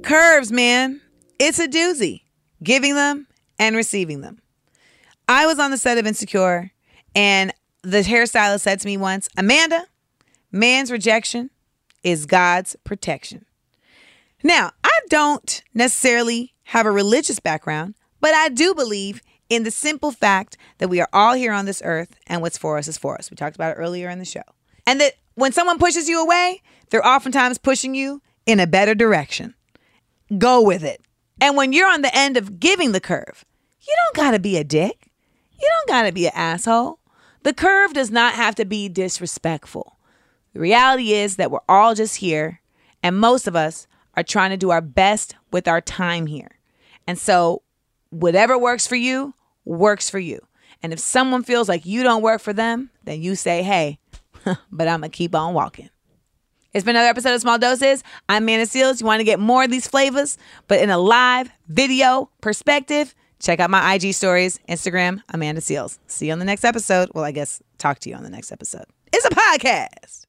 [0.04, 1.02] Curves, man.
[1.40, 2.22] It's a doozy.
[2.62, 3.26] Giving them
[3.58, 4.40] and receiving them.
[5.28, 6.72] I was on the set of Insecure,
[7.16, 7.52] and
[7.82, 9.88] the hairstylist said to me once, Amanda,
[10.52, 11.50] man's rejection
[12.04, 13.48] is God's protection.
[14.44, 20.12] Now, I don't necessarily have a religious background, but I do believe in the simple
[20.12, 23.18] fact that we are all here on this earth and what's for us is for
[23.18, 23.32] us.
[23.32, 24.42] We talked about it earlier in the show.
[24.86, 29.56] And that when someone pushes you away, they're oftentimes pushing you in a better direction.
[30.38, 31.02] Go with it.
[31.40, 33.46] And when you're on the end of giving the curve,
[33.82, 35.10] you don't got to be a dick.
[35.60, 37.00] You don't got to be an asshole.
[37.44, 39.98] The curve does not have to be disrespectful.
[40.54, 42.62] The reality is that we're all just here,
[43.02, 46.60] and most of us are trying to do our best with our time here.
[47.08, 47.62] And so,
[48.10, 50.46] whatever works for you, works for you.
[50.84, 54.00] And if someone feels like you don't work for them, then you say, hey,
[54.72, 55.90] but I'm going to keep on walking.
[56.74, 58.04] It's been another episode of Small Doses.
[58.28, 59.00] I'm Amanda Seales.
[59.00, 60.38] You want to get more of these flavors,
[60.68, 65.98] but in a live video perspective, check out my IG stories, Instagram, Amanda Seales.
[66.08, 67.10] See you on the next episode.
[67.16, 68.86] Well, I guess talk to you on the next episode.
[69.12, 70.27] It's a podcast.